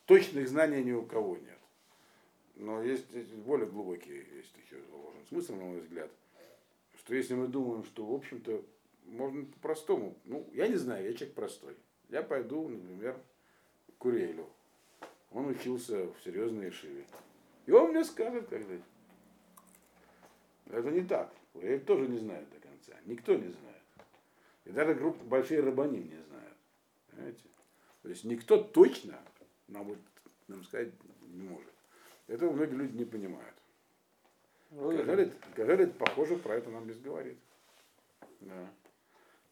Точных 0.06 0.48
знаний 0.48 0.86
ни 0.86 0.94
у 0.94 1.04
кого 1.04 1.36
нет. 1.36 1.60
Но 2.56 2.82
есть 2.82 3.12
более 3.46 3.68
глубокий 3.68 4.14
есть 4.14 4.56
еще 4.66 4.82
заложен 4.90 5.26
смысл, 5.28 5.56
на 5.56 5.66
мой 5.66 5.82
взгляд, 5.82 6.12
что 6.98 7.14
если 7.14 7.34
мы 7.34 7.48
думаем, 7.48 7.84
что, 7.84 8.06
в 8.06 8.14
общем-то, 8.14 8.64
можно 9.12 9.46
по-простому, 9.46 10.18
ну, 10.26 10.50
я 10.54 10.68
не 10.68 10.76
знаю, 10.76 11.06
я 11.06 11.14
человек 11.14 11.36
простой. 11.36 11.76
Я 12.10 12.24
пойду, 12.24 12.68
например, 12.68 13.18
Курелю. 13.98 14.50
Он 15.32 15.48
учился 15.48 16.08
в 16.08 16.16
серьезной 16.24 16.72
шиве. 16.72 17.06
И 17.66 17.72
он 17.72 17.92
мне 17.92 18.04
скажет, 18.04 18.48
когда 18.50 18.76
это 20.70 20.92
не 20.92 21.02
так. 21.02 21.32
Курель 21.54 21.84
тоже 21.84 22.08
не 22.08 22.20
знает 22.20 22.50
до 22.50 22.60
конца. 22.60 22.94
Никто 23.06 23.36
не 23.36 23.50
знает. 23.50 23.82
И 24.66 24.72
даже 24.72 24.94
группы, 24.96 25.24
большие 25.26 25.62
рабани 25.62 26.00
не 26.00 26.22
знают. 26.24 26.58
Понимаете? 27.10 27.44
То 28.02 28.10
есть 28.10 28.24
никто 28.24 28.58
точно 28.58 29.20
нам, 29.68 29.86
вот, 29.86 29.98
нам 30.48 30.64
сказать 30.64 30.90
не 31.28 31.44
может. 31.44 31.74
Этого 32.28 32.52
многие 32.52 32.76
люди 32.76 32.98
не 32.98 33.06
понимают. 33.06 33.56
Кажерит, 35.56 35.98
похоже, 35.98 36.38
про 36.38 36.56
это 36.56 36.70
нам 36.70 36.86
без 36.86 37.00
говорит. 37.00 37.38
Да. 38.40 38.70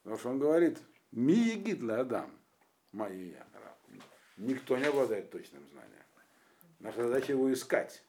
Потому 0.10 0.20
что 0.22 0.30
он 0.30 0.40
говорит, 0.40 0.80
ми 1.12 1.36
егид 1.36 1.88
адам, 1.88 2.32
мои 2.92 3.34
Никто 4.38 4.76
не 4.76 4.86
обладает 4.86 5.30
точным 5.30 5.64
знанием. 5.70 6.04
Наша 6.80 7.04
задача 7.04 7.34
его 7.34 7.54
искать, 7.54 8.02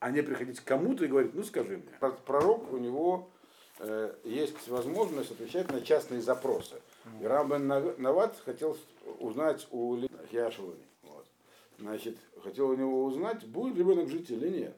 а 0.00 0.10
не 0.10 0.20
приходить 0.20 0.60
к 0.60 0.64
кому-то 0.64 1.06
и 1.06 1.08
говорить, 1.08 1.32
ну 1.32 1.42
скажи 1.42 1.78
мне. 1.78 2.10
Пророк, 2.26 2.70
у 2.70 2.76
него 2.76 3.30
э, 3.78 4.14
есть 4.24 4.68
возможность 4.68 5.30
отвечать 5.30 5.70
на 5.72 5.80
частные 5.80 6.20
запросы. 6.20 6.82
И 7.22 7.24
Рамбен 7.24 7.68
Нават 7.68 8.38
хотел 8.44 8.76
узнать 9.18 9.66
у 9.70 9.96
Хиашевани. 10.30 10.84
Вот. 11.04 11.26
Значит, 11.78 12.18
хотел 12.42 12.68
у 12.68 12.76
него 12.76 13.02
узнать, 13.04 13.46
будет 13.46 13.78
ребенок 13.78 14.10
жить 14.10 14.30
или 14.30 14.50
нет. 14.50 14.76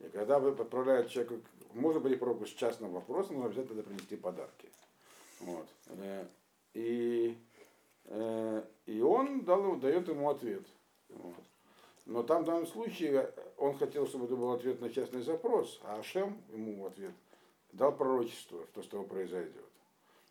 И 0.00 0.08
когда 0.08 0.40
вы 0.40 0.50
отправляете 0.50 1.10
человека, 1.10 1.36
можно 1.72 2.00
быть 2.00 2.18
пророку 2.18 2.46
с 2.46 2.50
частным 2.50 2.90
вопросом, 2.90 3.38
но 3.38 3.46
обязательно 3.46 3.84
принести 3.84 4.16
подарки. 4.16 4.67
Вот. 5.40 5.68
Э, 5.88 6.26
и 6.74 7.36
Э, 8.08 8.62
и 8.86 9.00
он 9.00 9.42
дал, 9.42 9.76
дает 9.76 10.08
ему 10.08 10.30
ответ. 10.30 10.64
Вот. 11.10 11.44
Но 12.06 12.22
там 12.22 12.42
в 12.42 12.46
данном 12.46 12.66
случае 12.66 13.32
он 13.58 13.76
хотел, 13.76 14.06
чтобы 14.06 14.24
это 14.24 14.36
был 14.36 14.52
ответ 14.52 14.80
на 14.80 14.88
частный 14.88 15.20
запрос, 15.20 15.78
а 15.84 15.98
Ашем 15.98 16.42
ему 16.50 16.82
в 16.82 16.86
ответ 16.86 17.12
дал 17.72 17.94
пророчество, 17.94 18.64
что 18.72 18.82
с 18.82 18.88
того 18.88 19.04
произойдет. 19.04 19.64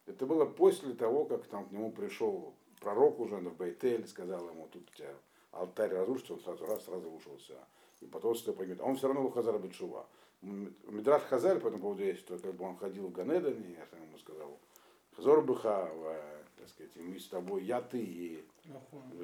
Это 0.08 0.26
было 0.26 0.46
после 0.46 0.94
того, 0.94 1.26
как 1.26 1.46
там 1.46 1.66
к 1.66 1.72
нему 1.72 1.92
пришел 1.92 2.54
пророк 2.82 3.20
уже 3.20 3.36
в 3.36 3.56
Бейтель, 3.58 4.08
сказал 4.08 4.50
ему, 4.50 4.68
тут 4.72 4.90
у 4.90 4.96
тебя 4.96 5.14
алтарь 5.52 5.92
разрушится, 5.92 6.34
он 6.34 6.40
сразу 6.40 6.66
раз, 6.66 6.86
сразу 6.86 7.10
ушелся. 7.10 7.60
И 8.02 8.06
потом 8.06 8.34
что 8.34 8.54
поймет. 8.54 8.80
А 8.82 8.86
он 8.86 8.96
все 8.96 9.08
равно 9.08 9.24
был 9.24 9.32
Хазар 9.32 9.60
Бетшува. 9.60 10.08
Мидраш 10.42 11.24
Хазар 11.24 11.60
по 11.60 11.68
этому 11.68 11.82
поводу 11.82 12.04
есть, 12.04 12.22
что 12.22 12.38
как 12.40 12.56
бы 12.56 12.66
он 12.66 12.78
ходил 12.78 13.08
в 13.08 13.12
Ганедан, 13.12 13.54
и 13.54 13.72
я 13.72 13.86
ему 14.00 14.18
сказал, 14.18 14.58
Хазор 15.18 15.42
Быха, 15.42 15.90
так 16.58 16.70
сказать, 16.70 16.92
и 16.96 17.02
мы 17.02 17.20
с 17.20 17.28
тобой, 17.28 17.64
я, 17.64 17.82
ты 17.82 18.00
и 18.00 18.46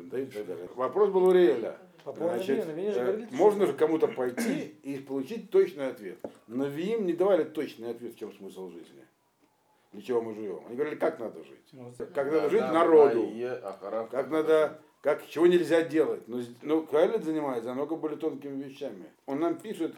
да, 0.09 0.19
и 0.19 0.25
так 0.25 0.45
далее. 0.47 0.67
Вопрос 0.75 1.11
был 1.11 1.25
у 1.25 1.31
Риэля. 1.31 1.77
Значит, 2.05 2.65
э, 2.67 3.27
можно 3.31 3.65
же 3.65 3.73
кому-то 3.73 4.07
пойти 4.07 4.75
и 4.83 4.97
получить 4.97 5.51
точный 5.51 5.89
ответ. 5.89 6.17
Но 6.47 6.65
Виим 6.65 7.05
не 7.05 7.13
давали 7.13 7.43
точный 7.43 7.91
ответ, 7.91 8.15
в 8.15 8.17
чем 8.17 8.33
смысл 8.33 8.69
жизни. 8.69 9.05
для 9.91 10.01
чего 10.01 10.21
мы 10.21 10.33
живем. 10.33 10.63
Они 10.65 10.75
говорили, 10.75 10.95
как 10.95 11.19
надо 11.19 11.43
жить. 11.43 11.69
Ну, 11.71 11.93
Как 11.97 12.31
надо 12.31 12.49
жить 12.49 12.61
народу. 12.61 13.29
Как 14.09 14.29
надо, 14.29 14.81
как, 15.01 15.27
чего 15.27 15.47
нельзя 15.47 15.83
делать. 15.83 16.27
Но, 16.27 16.41
ну, 16.61 16.85
Каэлит 16.85 17.23
занимается 17.23 17.69
намного 17.69 17.95
более 17.95 18.17
тонкими 18.17 18.63
вещами. 18.63 19.05
Он 19.25 19.39
нам 19.39 19.57
пишет 19.57 19.95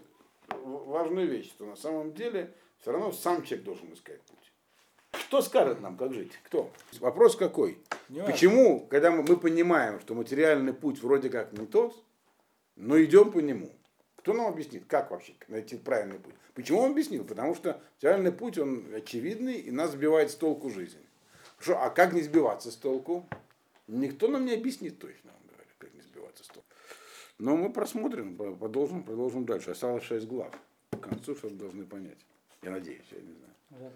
важную 0.49 1.27
вещь, 1.27 1.49
что 1.49 1.65
на 1.65 1.75
самом 1.75 2.13
деле 2.13 2.53
все 2.81 2.91
равно 2.91 3.11
сам 3.11 3.43
человек 3.43 3.65
должен 3.65 3.93
искать 3.93 4.21
путь. 4.21 4.44
Кто 5.27 5.41
скажет 5.41 5.81
нам, 5.81 5.97
как 5.97 6.13
жить? 6.13 6.31
Кто? 6.43 6.71
Вопрос 6.99 7.35
какой? 7.35 7.77
Неважно. 8.09 8.31
Почему, 8.31 8.79
когда 8.87 9.11
мы, 9.11 9.23
мы 9.23 9.37
понимаем, 9.37 9.99
что 9.99 10.13
материальный 10.13 10.73
путь 10.73 11.01
вроде 11.01 11.29
как 11.29 11.53
не 11.53 11.65
тот, 11.65 11.95
но 12.75 13.01
идем 13.01 13.31
по 13.31 13.39
нему? 13.39 13.71
Кто 14.17 14.33
нам 14.33 14.47
объяснит, 14.47 14.85
как 14.87 15.11
вообще 15.11 15.33
найти 15.47 15.77
правильный 15.77 16.19
путь? 16.19 16.33
Почему 16.53 16.79
он 16.81 16.91
объяснил? 16.91 17.23
Потому 17.23 17.53
что 17.55 17.81
материальный 17.95 18.31
путь, 18.31 18.57
он 18.57 18.93
очевидный, 18.93 19.55
и 19.55 19.71
нас 19.71 19.91
сбивает 19.91 20.31
с 20.31 20.35
толку 20.35 20.69
жизнь. 20.69 20.97
Хорошо, 21.57 21.81
а 21.81 21.89
как 21.89 22.13
не 22.13 22.21
сбиваться 22.21 22.71
с 22.71 22.75
толку? 22.75 23.27
Никто 23.87 24.27
нам 24.27 24.45
не 24.45 24.53
объяснит 24.53 24.99
точно, 24.99 25.31
он 25.31 25.47
говорит, 25.47 25.73
как 25.77 25.93
не 25.93 26.01
сбиваться 26.01 26.43
с 26.43 26.47
толку. 26.47 26.67
Но 27.37 27.55
мы 27.55 27.71
просмотрим, 27.71 28.35
продолжим, 28.35 29.03
продолжим 29.03 29.45
дальше. 29.45 29.71
Осталось 29.71 30.03
шесть 30.03 30.27
глав. 30.27 30.51
К 30.91 30.99
концу 30.99 31.35
что-то 31.35 31.55
должны 31.55 31.85
понять. 31.85 32.17
Я 32.61 32.71
надеюсь, 32.71 33.05
я 33.11 33.19
не 33.19 33.33
знаю. 33.33 33.91